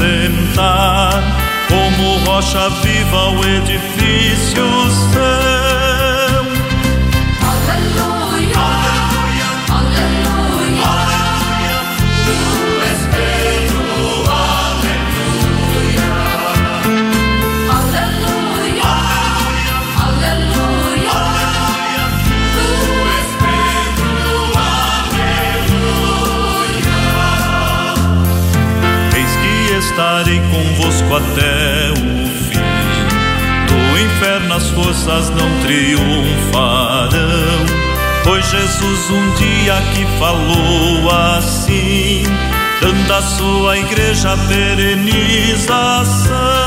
como 1.69 2.19
rocha 2.19 2.71
viva 2.83 3.31
o 3.31 3.45
edifício 3.45 4.65
seu. 5.13 5.50
Convosco 31.11 31.17
até 31.17 31.91
o 31.91 31.95
fim. 32.47 32.63
Do 33.67 33.99
inferno 33.99 34.55
as 34.55 34.71
forças 34.71 35.29
não 35.31 35.51
triunfarão. 35.61 37.11
Pois 38.23 38.49
Jesus 38.49 39.11
um 39.11 39.35
dia 39.35 39.83
que 39.95 40.07
falou 40.19 41.11
assim, 41.37 42.23
dando 42.81 43.13
a 43.13 43.23
sua 43.23 43.77
igreja 43.79 44.37
perenização. 44.49 46.60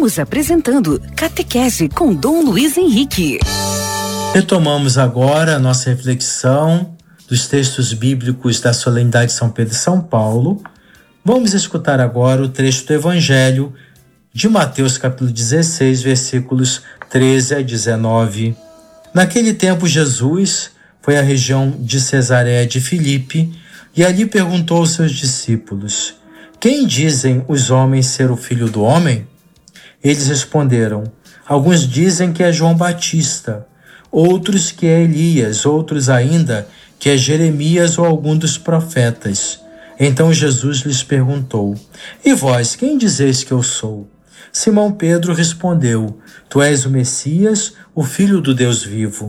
Estamos 0.00 0.18
apresentando 0.18 0.98
Catequese 1.14 1.86
com 1.86 2.14
Dom 2.14 2.42
Luiz 2.42 2.78
Henrique. 2.78 3.38
Retomamos 4.32 4.96
agora 4.96 5.56
a 5.56 5.58
nossa 5.58 5.90
reflexão 5.90 6.96
dos 7.28 7.46
textos 7.46 7.92
bíblicos 7.92 8.60
da 8.60 8.72
solenidade 8.72 9.26
de 9.26 9.32
São 9.34 9.50
Pedro 9.50 9.74
e 9.74 9.76
São 9.76 10.00
Paulo. 10.00 10.62
Vamos 11.22 11.52
escutar 11.52 12.00
agora 12.00 12.42
o 12.42 12.48
trecho 12.48 12.86
do 12.86 12.94
Evangelho 12.94 13.74
de 14.32 14.48
Mateus 14.48 14.96
capítulo 14.96 15.30
16, 15.30 16.00
versículos 16.00 16.80
13 17.10 17.56
a 17.56 17.60
19. 17.60 18.56
Naquele 19.12 19.52
tempo 19.52 19.86
Jesus 19.86 20.70
foi 21.02 21.18
à 21.18 21.20
região 21.20 21.74
de 21.78 22.00
Cesareia 22.00 22.66
de 22.66 22.80
Filipe 22.80 23.52
e 23.94 24.02
ali 24.02 24.24
perguntou 24.24 24.78
aos 24.78 24.92
seus 24.92 25.12
discípulos: 25.12 26.14
Quem 26.58 26.86
dizem 26.86 27.44
os 27.46 27.68
homens 27.68 28.06
ser 28.06 28.30
o 28.30 28.36
filho 28.36 28.66
do 28.66 28.82
homem? 28.82 29.28
Eles 30.02 30.26
responderam: 30.28 31.04
Alguns 31.46 31.86
dizem 31.88 32.32
que 32.32 32.42
é 32.42 32.52
João 32.52 32.74
Batista, 32.74 33.66
outros 34.10 34.70
que 34.70 34.86
é 34.86 35.02
Elias, 35.02 35.66
outros 35.66 36.08
ainda 36.08 36.66
que 36.98 37.08
é 37.08 37.16
Jeremias 37.16 37.98
ou 37.98 38.04
algum 38.04 38.36
dos 38.36 38.58
profetas. 38.58 39.60
Então 39.98 40.32
Jesus 40.32 40.78
lhes 40.78 41.02
perguntou: 41.02 41.74
E 42.24 42.34
vós, 42.34 42.76
quem 42.76 42.96
dizeis 42.96 43.42
que 43.42 43.52
eu 43.52 43.62
sou? 43.62 44.08
Simão 44.52 44.92
Pedro 44.92 45.32
respondeu: 45.32 46.18
Tu 46.48 46.60
és 46.62 46.84
o 46.84 46.90
Messias, 46.90 47.74
o 47.94 48.02
Filho 48.02 48.40
do 48.40 48.54
Deus 48.54 48.82
vivo. 48.82 49.28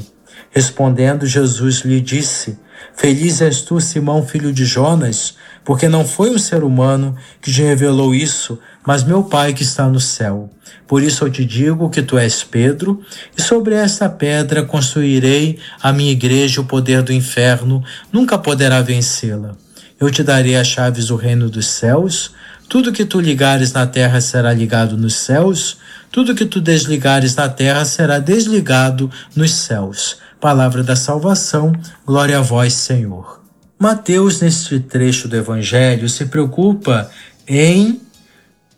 Respondendo, 0.50 1.26
Jesus 1.26 1.80
lhe 1.80 2.02
disse: 2.02 2.58
Feliz 2.96 3.42
és 3.42 3.62
tu, 3.62 3.80
Simão, 3.80 4.26
filho 4.26 4.52
de 4.52 4.66
Jonas, 4.66 5.36
porque 5.64 5.88
não 5.88 6.06
foi 6.06 6.30
um 6.30 6.38
ser 6.38 6.64
humano 6.64 7.16
que 7.42 7.52
te 7.52 7.62
revelou 7.62 8.14
isso, 8.14 8.60
mas 8.86 9.04
meu 9.04 9.24
Pai 9.24 9.54
que 9.54 9.64
está 9.64 9.88
no 9.88 10.00
céu. 10.00 10.50
Por 10.92 11.02
isso 11.02 11.24
eu 11.24 11.32
te 11.32 11.46
digo 11.46 11.90
que 11.90 12.02
tu 12.02 12.18
és 12.18 12.44
Pedro, 12.44 13.02
e 13.38 13.42
sobre 13.42 13.76
esta 13.76 14.10
pedra 14.10 14.62
construirei 14.62 15.58
a 15.82 15.94
minha 15.94 16.12
igreja, 16.12 16.60
o 16.60 16.66
poder 16.66 17.02
do 17.02 17.14
inferno 17.14 17.82
nunca 18.12 18.38
poderá 18.38 18.82
vencê-la. 18.82 19.56
Eu 19.98 20.12
te 20.12 20.22
darei 20.22 20.58
as 20.58 20.68
chaves 20.68 21.08
do 21.08 21.16
reino 21.16 21.50
dos 21.50 21.68
céus. 21.68 22.34
Tudo 22.68 22.92
que 22.92 23.06
tu 23.06 23.22
ligares 23.22 23.72
na 23.72 23.88
terra 23.88 24.20
será 24.20 24.52
ligado 24.52 24.98
nos 24.98 25.16
céus, 25.16 25.78
tudo 26.12 26.36
que 26.36 26.46
tu 26.46 26.60
desligares 26.60 27.38
na 27.38 27.48
terra 27.48 27.86
será 27.86 28.20
desligado 28.20 29.10
nos 29.34 29.54
céus. 29.54 30.18
Palavra 30.42 30.84
da 30.84 30.98
salvação, 30.98 31.72
glória 32.06 32.38
a 32.38 32.42
vós, 32.42 32.74
Senhor. 32.74 33.42
Mateus, 33.80 34.42
neste 34.42 34.78
trecho 34.82 35.30
do 35.30 35.38
Evangelho, 35.38 36.10
se 36.10 36.26
preocupa 36.26 37.10
em 37.48 38.02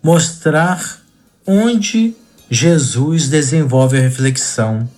mostrar 0.00 1.02
onde 1.46 2.14
Jesus 2.50 3.28
desenvolve 3.28 3.96
a 3.96 4.00
reflexão 4.00 4.88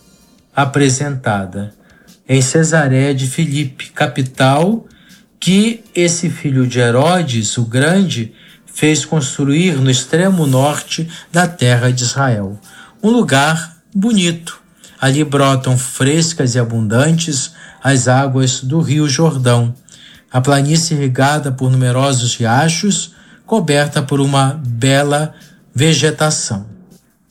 apresentada 0.55 1.75
em 2.29 2.41
Cesareia 2.43 3.15
de 3.15 3.27
Filipe, 3.27 3.91
capital 3.91 4.87
que 5.39 5.85
esse 5.95 6.29
filho 6.31 6.67
de 6.67 6.81
Herodes, 6.81 7.57
o 7.57 7.65
Grande, 7.65 8.33
fez 8.67 9.05
construir 9.05 9.77
no 9.77 9.91
extremo 9.91 10.47
norte 10.47 11.09
da 11.33 11.47
terra 11.47 11.91
de 11.91 12.03
Israel. 12.03 12.59
Um 13.03 13.11
lugar 13.11 13.77
bonito. 13.95 14.61
Ali 15.01 15.23
brotam 15.25 15.77
frescas 15.79 16.55
e 16.55 16.59
abundantes 16.59 17.53
as 17.83 18.09
águas 18.09 18.61
do 18.61 18.81
rio 18.81 19.09
Jordão. 19.09 19.75
A 20.33 20.41
planície 20.41 20.97
irrigada 20.97 21.53
por 21.53 21.71
numerosos 21.71 22.35
riachos, 22.35 23.15
coberta 23.47 24.03
por 24.03 24.21
uma 24.21 24.61
bela 24.67 25.35
vegetação. 25.77 26.65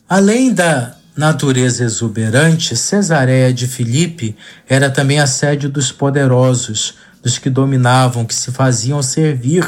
Além 0.08 0.54
da 0.54 0.94
natureza 1.16 1.82
exuberante, 1.82 2.76
Cesareia 2.76 3.52
de 3.52 3.66
Filipe 3.66 4.36
era 4.68 4.88
também 4.88 5.18
a 5.18 5.26
sede 5.26 5.66
dos 5.66 5.90
poderosos, 5.90 6.94
dos 7.20 7.38
que 7.38 7.50
dominavam, 7.50 8.24
que 8.24 8.32
se 8.32 8.52
faziam 8.52 9.02
servir, 9.02 9.66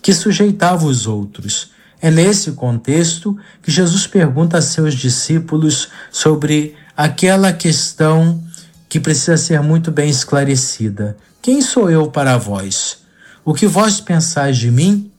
que 0.00 0.14
sujeitavam 0.14 0.88
os 0.88 1.06
outros. 1.06 1.70
É 2.00 2.10
nesse 2.10 2.52
contexto 2.52 3.38
que 3.62 3.70
Jesus 3.70 4.06
pergunta 4.06 4.56
a 4.56 4.62
seus 4.62 4.94
discípulos 4.94 5.90
sobre 6.10 6.74
aquela 6.96 7.52
questão 7.52 8.42
que 8.88 8.98
precisa 8.98 9.36
ser 9.36 9.60
muito 9.60 9.90
bem 9.90 10.08
esclarecida: 10.08 11.14
Quem 11.42 11.60
sou 11.60 11.90
eu 11.90 12.06
para 12.06 12.38
vós? 12.38 13.04
O 13.44 13.52
que 13.52 13.66
vós 13.66 14.00
pensais 14.00 14.56
de 14.56 14.70
mim? 14.70 15.12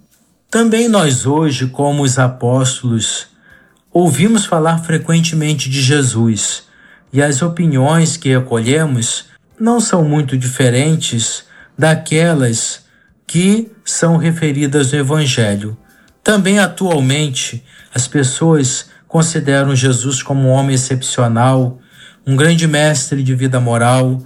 Também 0.50 0.88
nós 0.88 1.26
hoje, 1.26 1.68
como 1.68 2.04
os 2.04 2.18
apóstolos, 2.18 3.28
ouvimos 3.92 4.46
falar 4.46 4.80
frequentemente 4.80 5.70
de 5.70 5.82
Jesus 5.82 6.64
e 7.12 7.22
as 7.22 7.42
opiniões 7.42 8.18
que 8.18 8.30
recolhemos 8.30 9.26
não 9.60 9.80
são 9.80 10.04
muito 10.04 10.38
diferentes 10.38 11.44
daquelas 11.78 12.86
que 13.28 13.72
são 13.84 14.18
referidas 14.18 14.92
no 14.92 15.00
Evangelho. 15.00 15.78
Também 16.24 16.60
atualmente 16.60 17.64
as 17.94 18.08
pessoas 18.08 18.88
consideram 19.08 19.76
Jesus 19.76 20.22
como 20.22 20.50
um 20.50 20.52
homem 20.52 20.76
excepcional, 20.76 21.80
um 22.26 22.36
grande 22.36 22.68
mestre 22.68 23.24
de 23.24 23.36
vida 23.36 23.60
moral, 23.60 24.22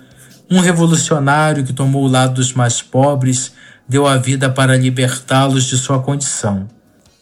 um 0.49 0.59
revolucionário 0.59 1.63
que 1.63 1.73
tomou 1.73 2.05
o 2.05 2.07
lado 2.07 2.35
dos 2.35 2.53
mais 2.53 2.81
pobres, 2.81 3.53
deu 3.89 4.05
a 4.05 4.17
vida 4.17 4.49
para 4.49 4.77
libertá-los 4.77 5.63
de 5.63 5.75
sua 5.75 5.99
condição. 5.99 6.67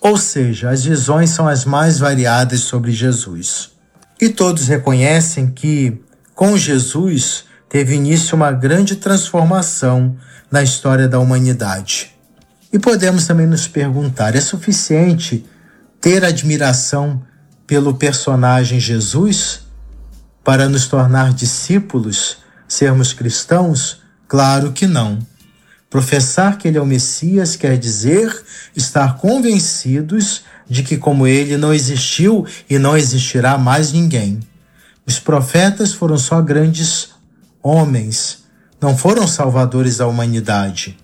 Ou 0.01 0.17
seja, 0.17 0.69
as 0.69 0.83
visões 0.83 1.29
são 1.29 1.47
as 1.47 1.63
mais 1.63 1.97
variadas 1.97 2.59
sobre 2.59 2.91
Jesus. 2.91 3.71
E 4.19 4.29
todos 4.29 4.67
reconhecem 4.67 5.49
que, 5.49 5.99
com 6.35 6.57
Jesus, 6.57 7.45
teve 7.69 7.95
início 7.95 8.35
uma 8.35 8.51
grande 8.51 8.97
transformação 8.97 10.17
na 10.51 10.61
história 10.61 11.07
da 11.07 11.19
humanidade. 11.19 12.11
E 12.71 12.77
podemos 12.77 13.25
também 13.25 13.47
nos 13.47 13.67
perguntar: 13.67 14.35
é 14.35 14.41
suficiente 14.41 15.45
ter 16.01 16.25
admiração 16.25 17.23
pelo 17.65 17.95
personagem 17.95 18.79
Jesus 18.79 19.61
para 20.43 20.69
nos 20.69 20.87
tornar 20.87 21.33
discípulos, 21.33 22.37
sermos 22.67 23.13
cristãos? 23.13 24.01
Claro 24.27 24.71
que 24.73 24.85
não. 24.85 25.19
Professar 25.89 26.57
que 26.57 26.67
ele 26.67 26.77
é 26.77 26.81
o 26.81 26.85
Messias 26.85 27.55
quer 27.55 27.77
dizer 27.77 28.43
estar 28.75 29.17
convencidos 29.17 30.43
de 30.69 30.83
que, 30.83 30.97
como 30.97 31.25
ele, 31.25 31.55
não 31.55 31.73
existiu 31.73 32.45
e 32.69 32.77
não 32.77 32.97
existirá 32.97 33.57
mais 33.57 33.93
ninguém. 33.93 34.39
Os 35.05 35.19
profetas 35.19 35.93
foram 35.93 36.17
só 36.17 36.41
grandes 36.41 37.09
homens, 37.63 38.43
não 38.81 38.97
foram 38.97 39.25
salvadores 39.25 39.97
da 39.97 40.07
humanidade. 40.07 40.97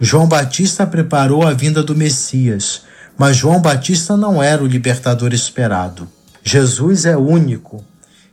João 0.00 0.28
Batista 0.28 0.86
preparou 0.86 1.44
a 1.44 1.52
vinda 1.52 1.82
do 1.82 1.96
Messias, 1.96 2.82
mas 3.16 3.36
João 3.36 3.60
Batista 3.60 4.16
não 4.16 4.40
era 4.40 4.62
o 4.62 4.66
libertador 4.66 5.34
esperado. 5.34 6.08
Jesus 6.44 7.04
é 7.04 7.16
único. 7.16 7.84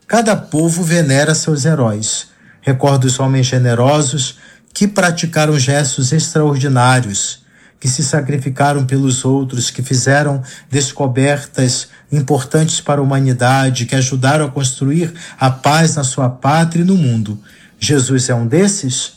Cada 0.08 0.36
povo 0.36 0.84
venera 0.84 1.34
seus 1.34 1.66
heróis. 1.66 2.28
Recorda 2.62 3.08
os 3.08 3.20
homens 3.20 3.48
generosos 3.48 4.38
que 4.76 4.90
praticaram 4.90 5.58
gestos 5.58 6.12
extraordinários, 6.12 7.46
que 7.80 7.88
se 7.88 8.04
sacrificaram 8.04 8.86
pelos 8.86 9.24
outros, 9.24 9.72
que 9.72 9.82
fizeram 9.82 10.44
descobertas 10.70 11.88
importantes 12.12 12.82
para 12.82 13.00
a 13.00 13.04
humanidade, 13.04 13.86
que 13.86 13.96
ajudaram 13.96 14.46
a 14.46 14.52
construir 14.52 15.14
a 15.40 15.50
paz 15.50 15.96
na 15.96 16.04
sua 16.04 16.30
pátria 16.30 16.82
e 16.82 16.86
no 16.86 16.98
mundo. 16.98 17.40
Jesus 17.80 18.28
é 18.28 18.36
um 18.36 18.46
desses? 18.46 19.14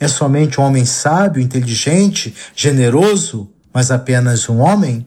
É 0.00 0.08
somente 0.08 0.60
um 0.60 0.64
homem 0.64 0.84
sábio, 0.84 1.40
inteligente, 1.40 2.34
generoso, 2.56 3.48
mas 3.72 3.92
apenas 3.92 4.48
um 4.48 4.58
homem? 4.58 5.06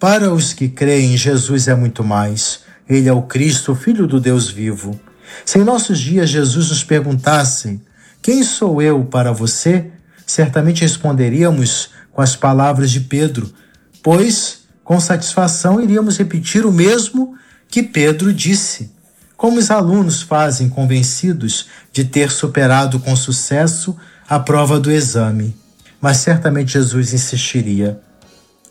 Para 0.00 0.34
os 0.34 0.52
que 0.52 0.68
creem, 0.68 1.16
Jesus 1.16 1.68
é 1.68 1.76
muito 1.76 2.02
mais. 2.02 2.62
Ele 2.88 3.08
é 3.08 3.12
o 3.12 3.22
Cristo, 3.22 3.70
o 3.70 3.76
Filho 3.76 4.08
do 4.08 4.18
Deus 4.18 4.50
vivo. 4.50 4.98
Se 5.44 5.60
em 5.60 5.64
nossos 5.64 6.00
dias 6.00 6.28
Jesus 6.28 6.70
nos 6.70 6.82
perguntasse 6.82 7.80
quem 8.22 8.44
sou 8.44 8.80
eu 8.80 9.04
para 9.04 9.32
você? 9.32 9.90
Certamente 10.24 10.82
responderíamos 10.82 11.90
com 12.12 12.22
as 12.22 12.36
palavras 12.36 12.92
de 12.92 13.00
Pedro, 13.00 13.52
pois 14.00 14.60
com 14.84 15.00
satisfação 15.00 15.80
iríamos 15.80 16.16
repetir 16.16 16.64
o 16.64 16.70
mesmo 16.72 17.36
que 17.68 17.82
Pedro 17.82 18.32
disse. 18.32 18.92
Como 19.36 19.58
os 19.58 19.72
alunos 19.72 20.22
fazem 20.22 20.68
convencidos 20.68 21.66
de 21.92 22.04
ter 22.04 22.30
superado 22.30 23.00
com 23.00 23.16
sucesso 23.16 23.96
a 24.28 24.38
prova 24.38 24.78
do 24.78 24.92
exame. 24.92 25.56
Mas 26.00 26.18
certamente 26.18 26.74
Jesus 26.74 27.12
insistiria: 27.12 28.00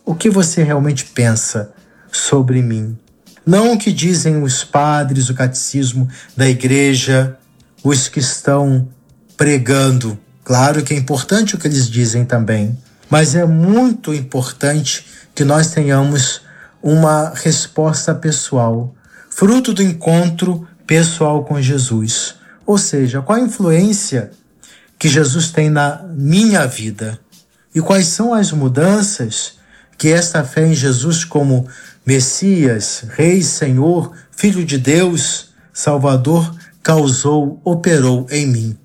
O 0.06 0.16
que 0.16 0.30
você 0.30 0.64
realmente 0.64 1.06
pensa 1.06 1.74
sobre 2.10 2.62
mim? 2.62 2.98
Não 3.46 3.74
o 3.74 3.78
que 3.78 3.92
dizem 3.92 4.42
os 4.42 4.64
padres, 4.64 5.30
o 5.30 5.34
catecismo 5.34 6.08
da 6.38 6.48
igreja, 6.48 7.38
os 7.84 8.08
que 8.08 8.20
estão 8.20 8.88
pregando. 9.42 10.20
Claro 10.44 10.84
que 10.84 10.94
é 10.94 10.98
importante 10.98 11.56
o 11.56 11.58
que 11.58 11.68
eles 11.68 11.90
dizem 11.90 12.24
também, 12.24 12.78
mas 13.10 13.34
é 13.34 13.44
muito 13.44 14.14
importante 14.14 15.04
que 15.34 15.44
nós 15.44 15.72
tenhamos 15.72 16.44
uma 16.80 17.34
resposta 17.34 18.14
pessoal, 18.14 18.94
fruto 19.32 19.74
do 19.74 19.82
encontro 19.82 20.68
pessoal 20.86 21.44
com 21.44 21.60
Jesus. 21.60 22.36
Ou 22.68 22.78
seja, 22.78 23.20
qual 23.24 23.40
a 23.40 23.42
influência 23.42 24.30
que 25.00 25.10
Jesus 25.10 25.50
tem 25.50 25.72
na 25.72 26.04
minha 26.16 26.68
vida 26.68 27.18
e 27.74 27.82
quais 27.82 28.06
são 28.06 28.36
as 28.36 28.52
mudanças 28.52 29.54
que 29.98 30.10
esta 30.10 30.44
fé 30.44 30.68
em 30.68 30.76
Jesus 30.76 31.26
como 31.26 31.68
Messias, 32.06 33.06
Rei, 33.16 33.42
Senhor, 33.42 34.12
Filho 34.30 34.64
de 34.64 34.78
Deus, 34.78 35.50
Salvador 35.74 36.56
causou, 36.84 37.60
operou 37.66 38.28
em 38.30 38.46
mim 38.46 38.78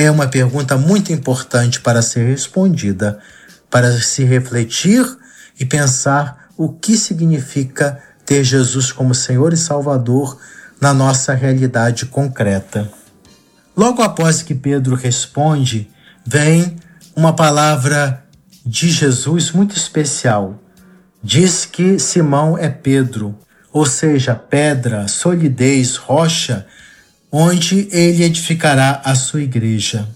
é 0.00 0.08
uma 0.08 0.28
pergunta 0.28 0.76
muito 0.76 1.12
importante 1.12 1.80
para 1.80 2.02
ser 2.02 2.24
respondida, 2.24 3.18
para 3.68 3.90
se 4.00 4.22
refletir 4.22 5.04
e 5.58 5.64
pensar 5.64 6.50
o 6.56 6.68
que 6.68 6.96
significa 6.96 8.00
ter 8.24 8.44
Jesus 8.44 8.92
como 8.92 9.12
Senhor 9.12 9.52
e 9.52 9.56
Salvador 9.56 10.38
na 10.80 10.94
nossa 10.94 11.34
realidade 11.34 12.06
concreta. 12.06 12.88
Logo 13.76 14.00
após 14.00 14.40
que 14.40 14.54
Pedro 14.54 14.94
responde, 14.94 15.90
vem 16.24 16.76
uma 17.16 17.34
palavra 17.34 18.22
de 18.64 18.90
Jesus 18.90 19.50
muito 19.50 19.76
especial. 19.76 20.62
Diz 21.20 21.66
que 21.66 21.98
Simão 21.98 22.56
é 22.56 22.68
Pedro, 22.68 23.36
ou 23.72 23.84
seja, 23.84 24.36
pedra, 24.36 25.08
solidez, 25.08 25.96
rocha 25.96 26.68
onde 27.30 27.88
ele 27.92 28.24
edificará 28.24 29.02
a 29.04 29.14
sua 29.14 29.42
igreja. 29.42 30.08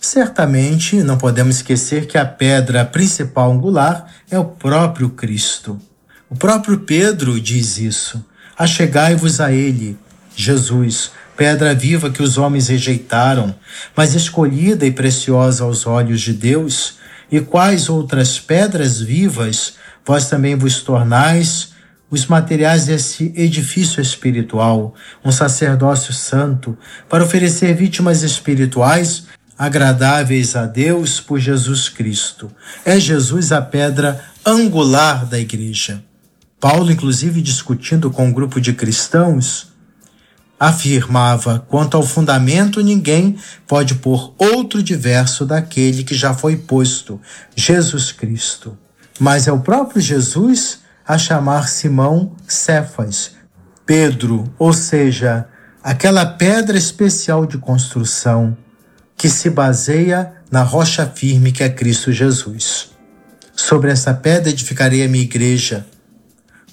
Certamente 0.00 0.96
não 1.02 1.16
podemos 1.16 1.56
esquecer 1.56 2.06
que 2.06 2.18
a 2.18 2.26
pedra 2.26 2.84
principal 2.84 3.52
angular 3.52 4.06
é 4.30 4.38
o 4.38 4.44
próprio 4.44 5.10
Cristo. 5.10 5.80
O 6.28 6.36
próprio 6.36 6.80
Pedro 6.80 7.40
diz 7.40 7.78
isso. 7.78 8.24
Achegai-vos 8.58 9.40
a 9.40 9.52
ele, 9.52 9.96
Jesus, 10.34 11.10
pedra 11.36 11.74
viva 11.74 12.10
que 12.10 12.22
os 12.22 12.36
homens 12.36 12.68
rejeitaram, 12.68 13.54
mas 13.96 14.14
escolhida 14.14 14.84
e 14.84 14.90
preciosa 14.90 15.64
aos 15.64 15.86
olhos 15.86 16.20
de 16.20 16.32
Deus, 16.32 16.98
e 17.30 17.40
quais 17.40 17.88
outras 17.88 18.38
pedras 18.38 19.00
vivas 19.00 19.74
vós 20.04 20.28
também 20.28 20.54
vos 20.56 20.82
tornais 20.82 21.71
os 22.12 22.26
materiais 22.26 22.84
desse 22.84 23.32
edifício 23.34 23.98
espiritual, 23.98 24.94
um 25.24 25.32
sacerdócio 25.32 26.12
santo, 26.12 26.76
para 27.08 27.24
oferecer 27.24 27.74
vítimas 27.74 28.22
espirituais 28.22 29.24
agradáveis 29.56 30.54
a 30.54 30.66
Deus 30.66 31.20
por 31.20 31.40
Jesus 31.40 31.88
Cristo. 31.88 32.50
É 32.84 33.00
Jesus 33.00 33.50
a 33.50 33.62
pedra 33.62 34.22
angular 34.44 35.24
da 35.24 35.38
igreja. 35.38 36.04
Paulo, 36.60 36.92
inclusive, 36.92 37.40
discutindo 37.40 38.10
com 38.10 38.26
um 38.26 38.32
grupo 38.32 38.60
de 38.60 38.74
cristãos, 38.74 39.72
afirmava: 40.60 41.64
quanto 41.66 41.96
ao 41.96 42.02
fundamento, 42.02 42.82
ninguém 42.82 43.38
pode 43.66 43.94
pôr 43.94 44.34
outro 44.36 44.82
diverso 44.82 45.46
daquele 45.46 46.04
que 46.04 46.14
já 46.14 46.34
foi 46.34 46.56
posto, 46.56 47.18
Jesus 47.56 48.12
Cristo. 48.12 48.76
Mas 49.18 49.48
é 49.48 49.52
o 49.52 49.60
próprio 49.60 50.02
Jesus 50.02 50.81
a 51.12 51.18
chamar 51.18 51.68
Simão 51.68 52.34
Cefas, 52.48 53.32
Pedro, 53.84 54.44
ou 54.58 54.72
seja, 54.72 55.46
aquela 55.84 56.24
pedra 56.24 56.78
especial 56.78 57.44
de 57.44 57.58
construção 57.58 58.56
que 59.14 59.28
se 59.28 59.50
baseia 59.50 60.32
na 60.50 60.62
rocha 60.62 61.04
firme 61.04 61.52
que 61.52 61.62
é 61.62 61.68
Cristo 61.68 62.10
Jesus. 62.10 62.92
Sobre 63.54 63.90
essa 63.90 64.14
pedra 64.14 64.48
edificarei 64.48 65.04
a 65.04 65.08
minha 65.08 65.22
igreja, 65.22 65.84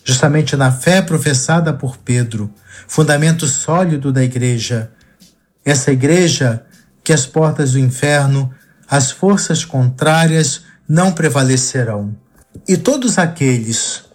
justamente 0.06 0.56
na 0.56 0.72
fé 0.72 1.02
professada 1.02 1.74
por 1.74 1.98
Pedro, 1.98 2.50
fundamento 2.88 3.46
sólido 3.46 4.10
da 4.10 4.24
igreja. 4.24 4.90
Essa 5.66 5.92
igreja 5.92 6.64
que 7.04 7.12
as 7.12 7.26
portas 7.26 7.74
do 7.74 7.80
inferno, 7.80 8.54
as 8.90 9.12
forças 9.12 9.66
contrárias 9.66 10.62
não 10.88 11.12
prevalecerão. 11.12 12.16
E 12.66 12.78
todos 12.78 13.18
aqueles 13.18 14.08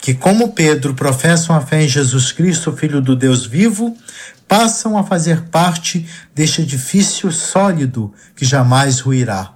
que, 0.00 0.14
como 0.14 0.52
Pedro, 0.52 0.94
professam 0.94 1.54
a 1.54 1.60
fé 1.60 1.84
em 1.84 1.88
Jesus 1.88 2.32
Cristo, 2.32 2.72
Filho 2.72 3.00
do 3.00 3.14
Deus 3.14 3.44
vivo, 3.44 3.96
passam 4.48 4.96
a 4.96 5.04
fazer 5.04 5.42
parte 5.42 6.06
deste 6.34 6.62
edifício 6.62 7.30
sólido 7.30 8.12
que 8.34 8.44
jamais 8.44 9.00
ruirá. 9.00 9.52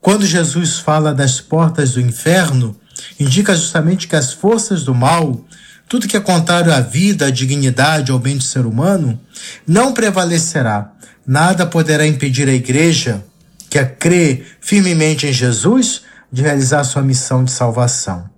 Quando 0.00 0.26
Jesus 0.26 0.78
fala 0.78 1.14
das 1.14 1.40
portas 1.40 1.92
do 1.92 2.00
inferno, 2.00 2.76
indica 3.20 3.54
justamente 3.54 4.08
que 4.08 4.16
as 4.16 4.32
forças 4.32 4.82
do 4.82 4.94
mal, 4.94 5.44
tudo 5.88 6.08
que 6.08 6.16
é 6.16 6.20
contrário 6.20 6.72
à 6.72 6.80
vida, 6.80 7.26
à 7.26 7.30
dignidade, 7.30 8.10
ao 8.10 8.18
bem 8.18 8.36
do 8.36 8.42
ser 8.42 8.66
humano, 8.66 9.20
não 9.66 9.92
prevalecerá. 9.92 10.90
Nada 11.24 11.66
poderá 11.66 12.04
impedir 12.04 12.48
a 12.48 12.52
igreja, 12.52 13.22
que 13.70 13.78
a 13.78 13.86
crê 13.86 14.44
firmemente 14.60 15.26
em 15.26 15.32
Jesus, 15.32 16.02
de 16.32 16.42
realizar 16.42 16.82
sua 16.82 17.02
missão 17.02 17.44
de 17.44 17.52
salvação. 17.52 18.31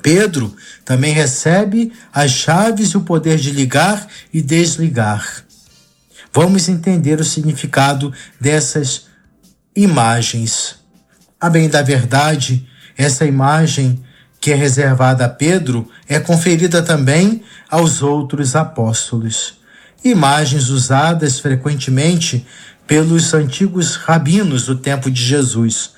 Pedro 0.00 0.54
também 0.84 1.12
recebe 1.12 1.92
as 2.12 2.30
chaves 2.30 2.90
e 2.90 2.96
o 2.96 3.02
poder 3.02 3.36
de 3.38 3.50
ligar 3.50 4.06
e 4.32 4.40
desligar. 4.40 5.44
Vamos 6.32 6.68
entender 6.68 7.20
o 7.20 7.24
significado 7.24 8.12
dessas 8.40 9.06
imagens. 9.76 10.76
A 11.40 11.50
bem 11.50 11.68
da 11.68 11.82
verdade, 11.82 12.66
essa 12.96 13.26
imagem 13.26 14.02
que 14.40 14.50
é 14.50 14.54
reservada 14.54 15.26
a 15.26 15.28
Pedro 15.28 15.88
é 16.08 16.18
conferida 16.18 16.82
também 16.82 17.42
aos 17.70 18.02
outros 18.02 18.56
apóstolos. 18.56 19.58
Imagens 20.02 20.68
usadas 20.68 21.38
frequentemente 21.38 22.46
pelos 22.86 23.34
antigos 23.34 23.94
rabinos 23.94 24.66
do 24.66 24.76
tempo 24.76 25.10
de 25.10 25.22
Jesus 25.22 25.92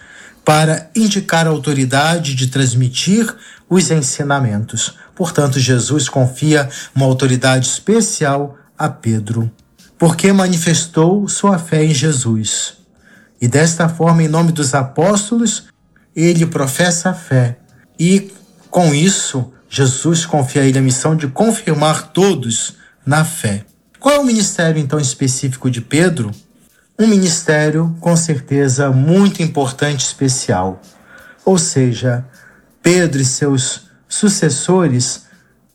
para 0.45 0.91
indicar 0.95 1.47
a 1.47 1.51
autoridade 1.51 2.35
de 2.35 2.49
transmitir 2.49 3.35
os 3.69 3.91
ensinamentos. 3.91 4.95
Portanto, 5.15 5.59
Jesus 5.59 6.09
confia 6.09 6.69
uma 6.95 7.07
autoridade 7.07 7.67
especial 7.67 8.57
a 8.77 8.89
Pedro, 8.89 9.51
porque 9.99 10.33
manifestou 10.33 11.27
sua 11.29 11.59
fé 11.59 11.85
em 11.85 11.95
Jesus. 11.95 12.75
E 13.41 13.49
desta 13.49 13.89
forma, 13.89 14.23
em 14.23 14.29
nome 14.29 14.53
dos 14.53 14.75
apóstolos, 14.75 15.65
ele 16.15 16.47
professa 16.47 17.11
a 17.11 17.15
fé. 17.15 17.59
E 17.99 18.33
com 18.71 18.95
isso, 18.95 19.53
Jesus 19.69 20.27
confia 20.27 20.63
a 20.63 20.65
ele 20.65 20.79
a 20.79 20.83
missão 20.83 21.17
de 21.17 21.29
confirmar 21.29 22.13
todos 22.13 22.77
na 23.05 23.25
fé. 23.25 23.65
Qual 23.99 24.17
é 24.17 24.19
o 24.19 24.25
ministério 24.25 24.81
então 24.81 24.99
específico 24.99 25.71
de 25.71 25.81
Pedro? 25.81 26.31
Um 26.97 27.09
ministério 27.09 27.97
com 28.01 28.17
certeza 28.17 28.91
muito 28.91 29.43
importante, 29.43 30.05
especial. 30.05 30.81
Ou 31.45 31.59
seja, 31.59 32.25
Pedro 32.81 33.21
e 33.21 33.25
seus 33.25 33.89
sucessores 34.09 35.27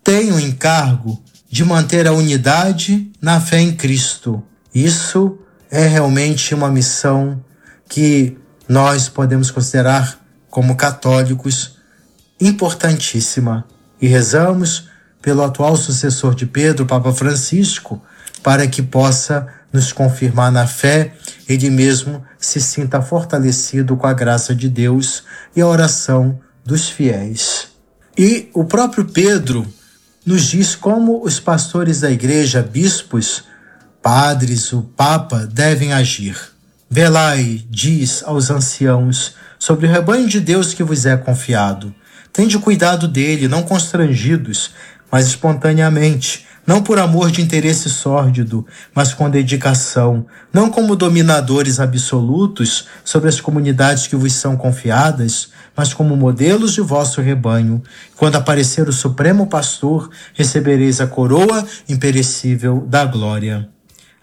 têm 0.02 0.32
o 0.32 0.40
encargo 0.40 1.22
de 1.50 1.66
manter 1.66 2.08
a 2.08 2.14
unidade 2.14 3.12
na 3.22 3.42
fé 3.42 3.60
em 3.60 3.76
Cristo. 3.76 4.42
Isso 4.74 5.38
é 5.70 5.86
realmente 5.88 6.56
uma 6.56 6.72
missão 6.72 7.44
que 7.90 8.38
nós 8.68 9.10
podemos 9.10 9.52
considerar 9.52 10.20
como 10.50 10.78
católicos 10.78 11.78
importantíssima. 12.40 13.66
E 14.02 14.08
rezamos 14.08 14.88
pelo 15.22 15.44
atual 15.44 15.76
sucessor 15.76 16.34
de 16.34 16.46
Pedro, 16.46 16.86
Papa 16.86 17.12
Francisco, 17.12 18.02
para 18.42 18.66
que 18.68 18.82
possa 18.82 19.48
nos 19.72 19.92
confirmar 19.92 20.52
na 20.52 20.66
fé, 20.66 21.14
ele 21.48 21.70
mesmo 21.70 22.24
se 22.38 22.60
sinta 22.60 23.02
fortalecido 23.02 23.96
com 23.96 24.08
a 24.08 24.14
graça 24.14 24.56
de 24.56 24.70
Deus 24.70 25.24
e 25.56 25.62
a 25.62 25.68
oração 25.68 26.40
dos 26.66 26.90
fiéis. 26.90 27.68
E 28.18 28.50
o 28.54 28.66
próprio 28.66 29.06
Pedro 29.06 29.66
nos 30.26 30.44
diz 30.44 30.76
como 30.76 31.24
os 31.24 31.40
pastores 31.40 32.02
da 32.02 32.12
igreja, 32.12 32.62
bispos, 32.62 33.44
padres, 34.02 34.72
o 34.74 34.82
Papa 34.82 35.46
devem 35.46 35.94
agir. 35.94 36.38
Velai, 36.90 37.64
diz 37.70 38.24
aos 38.24 38.50
anciãos, 38.50 39.36
sobre 39.58 39.88
o 39.88 39.92
rebanho 39.92 40.28
de 40.28 40.40
Deus 40.40 40.74
que 40.74 40.84
vos 40.84 41.06
é 41.06 41.16
confiado. 41.16 41.94
Tende 42.32 42.58
cuidado 42.58 43.08
dele, 43.08 43.48
não 43.48 43.64
constrangidos, 43.64 44.72
mas 45.12 45.28
espontaneamente, 45.28 46.48
não 46.70 46.84
por 46.84 47.00
amor 47.00 47.32
de 47.32 47.42
interesse 47.42 47.90
sórdido, 47.90 48.64
mas 48.94 49.12
com 49.12 49.28
dedicação, 49.28 50.28
não 50.54 50.70
como 50.70 50.96
dominadores 50.96 51.80
absolutos 51.80 52.86
sobre 53.04 53.28
as 53.28 53.42
comunidades 53.42 54.06
que 54.06 54.16
vos 54.16 54.34
são 54.34 54.56
confiadas, 54.56 55.50
mas 55.76 55.96
como 55.96 56.16
modelos 56.16 56.74
de 56.76 56.82
vosso 56.82 57.22
rebanho. 57.22 57.82
Quando 58.16 58.36
aparecer 58.36 58.88
o 58.88 58.94
Supremo 58.94 59.48
Pastor, 59.48 60.12
recebereis 60.36 61.02
a 61.02 61.08
coroa 61.08 61.66
imperecível 61.90 62.86
da 62.88 63.04
glória. 63.04 63.68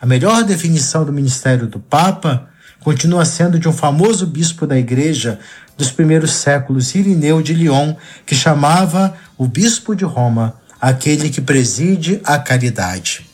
A 0.00 0.06
melhor 0.06 0.44
definição 0.44 1.04
do 1.04 1.12
ministério 1.12 1.66
do 1.66 1.80
Papa 1.80 2.48
continua 2.78 3.24
sendo 3.24 3.58
de 3.58 3.68
um 3.68 3.72
famoso 3.72 4.24
bispo 4.24 4.68
da 4.68 4.78
Igreja 4.78 5.40
dos 5.76 5.90
primeiros 5.90 6.30
séculos, 6.30 6.94
Irineu 6.94 7.42
de 7.42 7.52
Lyon, 7.52 7.96
que 8.24 8.36
chamava 8.36 9.16
o 9.36 9.48
bispo 9.48 9.96
de 9.96 10.04
Roma 10.04 10.64
aquele 10.80 11.30
que 11.30 11.40
preside 11.40 12.20
a 12.24 12.38
caridade. 12.38 13.26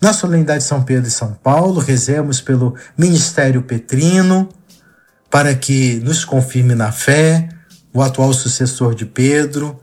Na 0.00 0.12
solenidade 0.12 0.60
de 0.60 0.68
São 0.68 0.82
Pedro 0.82 1.08
e 1.08 1.10
São 1.10 1.34
Paulo, 1.34 1.78
rezemos 1.78 2.40
pelo 2.40 2.74
ministério 2.96 3.62
petrino, 3.62 4.48
para 5.30 5.54
que 5.54 6.00
nos 6.02 6.24
confirme 6.24 6.74
na 6.74 6.90
fé, 6.90 7.48
o 7.92 8.02
atual 8.02 8.32
sucessor 8.32 8.94
de 8.94 9.04
Pedro, 9.04 9.78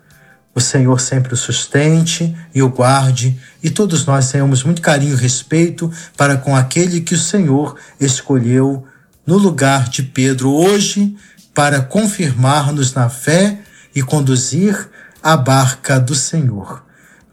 o 0.56 0.60
Senhor 0.60 1.00
sempre 1.00 1.36
o 1.36 1.38
sustente 1.38 2.36
e 2.54 2.64
o 2.64 2.70
guarde, 2.70 3.40
e 3.62 3.70
todos 3.70 4.06
nós 4.06 4.32
tenhamos 4.32 4.64
muito 4.64 4.82
carinho 4.82 5.14
e 5.14 5.22
respeito 5.22 5.92
para 6.18 6.36
com 6.36 6.56
aquele 6.56 7.02
que 7.02 7.14
o 7.14 7.20
Senhor 7.20 7.76
escolheu 8.00 8.84
no 9.26 9.38
lugar 9.38 9.88
de 9.88 10.02
Pedro 10.02 10.52
hoje 10.52 11.16
para 11.54 11.82
confirmar-nos 11.82 12.94
na 12.94 13.08
fé 13.08 13.60
e 13.94 14.02
conduzir 14.02 14.90
a 15.22 15.38
barca 15.38 16.00
do 16.00 16.16
Senhor 16.16 16.87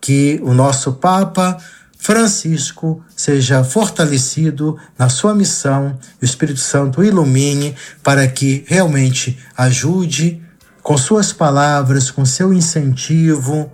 que 0.05 0.39
o 0.43 0.53
nosso 0.53 0.93
Papa 0.93 1.57
Francisco 1.97 3.03
seja 3.17 3.65
fortalecido 3.65 4.79
na 4.99 5.09
sua 5.09 5.35
missão, 5.35 5.99
o 6.21 6.25
Espírito 6.27 6.61
Santo 6.61 7.03
ilumine 7.03 7.75
para 8.03 8.29
que 8.29 8.67
realmente 8.67 9.39
ajude 9.57 10.43
com 10.83 10.99
suas 10.99 11.33
palavras, 11.33 12.11
com 12.11 12.27
seu 12.27 12.53
incentivo, 12.53 13.73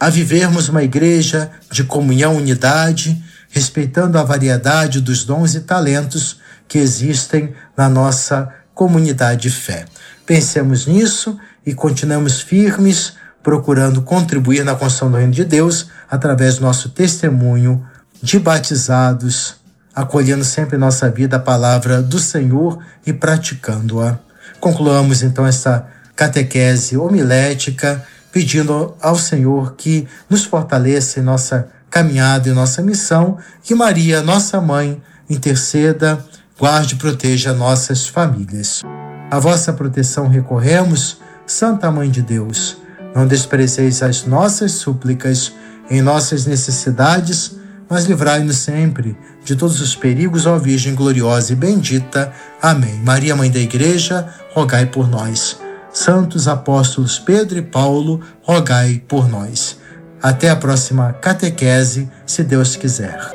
a 0.00 0.10
vivermos 0.10 0.68
uma 0.68 0.82
igreja 0.82 1.48
de 1.70 1.84
comunhão, 1.84 2.34
unidade, 2.34 3.16
respeitando 3.48 4.18
a 4.18 4.24
variedade 4.24 5.00
dos 5.00 5.22
dons 5.24 5.54
e 5.54 5.60
talentos 5.60 6.40
que 6.66 6.78
existem 6.78 7.54
na 7.76 7.88
nossa 7.88 8.52
comunidade 8.74 9.42
de 9.42 9.50
fé. 9.50 9.84
Pensemos 10.26 10.86
nisso 10.86 11.38
e 11.64 11.72
continuemos 11.72 12.40
firmes 12.40 13.12
procurando 13.48 14.02
contribuir 14.02 14.62
na 14.62 14.74
construção 14.74 15.10
do 15.10 15.16
reino 15.16 15.32
de 15.32 15.42
Deus 15.42 15.88
através 16.10 16.56
do 16.56 16.60
nosso 16.60 16.90
testemunho 16.90 17.82
de 18.22 18.38
batizados, 18.38 19.54
acolhendo 19.94 20.44
sempre 20.44 20.76
em 20.76 20.78
nossa 20.78 21.08
vida 21.08 21.36
a 21.36 21.40
palavra 21.40 22.02
do 22.02 22.18
Senhor 22.18 22.78
e 23.06 23.12
praticando-a. 23.14 24.18
Concluamos 24.60 25.22
então 25.22 25.46
esta 25.46 25.86
catequese 26.14 26.98
homilética, 26.98 28.04
pedindo 28.30 28.94
ao 29.00 29.16
Senhor 29.16 29.76
que 29.76 30.06
nos 30.28 30.44
fortaleça 30.44 31.18
em 31.18 31.22
nossa 31.22 31.68
caminhada 31.88 32.50
e 32.50 32.52
nossa 32.52 32.82
missão, 32.82 33.38
que 33.62 33.74
Maria, 33.74 34.20
nossa 34.20 34.60
mãe, 34.60 35.00
interceda, 35.30 36.22
guarde 36.58 36.96
e 36.96 36.98
proteja 36.98 37.54
nossas 37.54 38.06
famílias. 38.06 38.82
A 39.30 39.38
vossa 39.38 39.72
proteção 39.72 40.28
recorremos, 40.28 41.16
Santa 41.46 41.90
Mãe 41.90 42.10
de 42.10 42.20
Deus 42.20 42.76
não 43.18 43.26
desprezeis 43.26 44.00
as 44.00 44.24
nossas 44.24 44.72
súplicas 44.72 45.52
em 45.90 46.00
nossas 46.00 46.46
necessidades, 46.46 47.56
mas 47.90 48.04
livrai-nos 48.04 48.58
sempre 48.58 49.16
de 49.44 49.56
todos 49.56 49.80
os 49.80 49.96
perigos, 49.96 50.46
ó 50.46 50.56
Virgem 50.56 50.94
gloriosa 50.94 51.52
e 51.52 51.56
bendita. 51.56 52.32
Amém. 52.62 53.00
Maria, 53.02 53.34
Mãe 53.34 53.50
da 53.50 53.58
Igreja, 53.58 54.28
rogai 54.52 54.86
por 54.86 55.08
nós. 55.08 55.58
Santos 55.92 56.46
apóstolos 56.46 57.18
Pedro 57.18 57.58
e 57.58 57.62
Paulo, 57.62 58.20
rogai 58.40 59.02
por 59.08 59.28
nós. 59.28 59.78
Até 60.22 60.50
a 60.50 60.56
próxima 60.56 61.12
catequese, 61.14 62.08
se 62.24 62.44
Deus 62.44 62.76
quiser. 62.76 63.32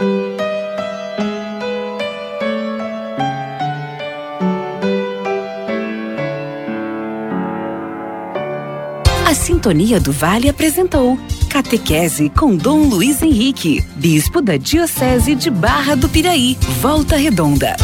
A 9.33 9.35
Sintonia 9.35 9.99
do 9.99 10.11
Vale 10.11 10.47
apresentou 10.47 11.17
Catequese 11.49 12.29
com 12.29 12.55
Dom 12.55 12.87
Luiz 12.87 13.19
Henrique, 13.23 13.83
Bispo 13.95 14.43
da 14.43 14.57
Diocese 14.57 15.33
de 15.33 15.49
Barra 15.49 15.95
do 15.95 16.07
Piraí, 16.07 16.55
Volta 16.79 17.17
Redonda. 17.17 17.75